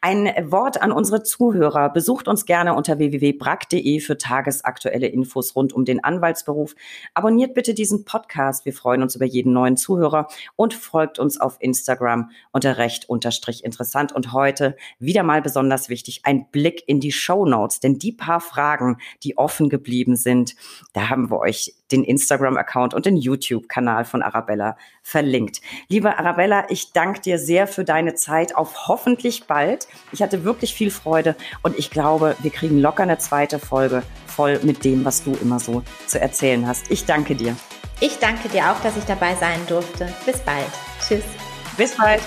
[0.01, 1.89] Ein Wort an unsere Zuhörer.
[1.89, 6.73] Besucht uns gerne unter www.brack.de für tagesaktuelle Infos rund um den Anwaltsberuf.
[7.13, 8.65] Abonniert bitte diesen Podcast.
[8.65, 13.63] Wir freuen uns über jeden neuen Zuhörer und folgt uns auf Instagram unter recht unterstrich
[13.63, 14.13] interessant.
[14.13, 18.41] Und heute wieder mal besonders wichtig, ein Blick in die Show Notes, denn die paar
[18.41, 20.55] Fragen, die offen geblieben sind,
[20.93, 25.61] da haben wir euch den Instagram-Account und den YouTube-Kanal von Arabella verlinkt.
[25.87, 28.55] Liebe Arabella, ich danke dir sehr für deine Zeit.
[28.55, 29.87] Auf hoffentlich bald.
[30.11, 34.59] Ich hatte wirklich viel Freude und ich glaube, wir kriegen locker eine zweite Folge voll
[34.63, 36.91] mit dem, was du immer so zu erzählen hast.
[36.91, 37.55] Ich danke dir.
[38.01, 40.13] Ich danke dir auch, dass ich dabei sein durfte.
[40.25, 40.69] Bis bald.
[41.01, 41.23] Tschüss.
[41.75, 42.21] Bis bald.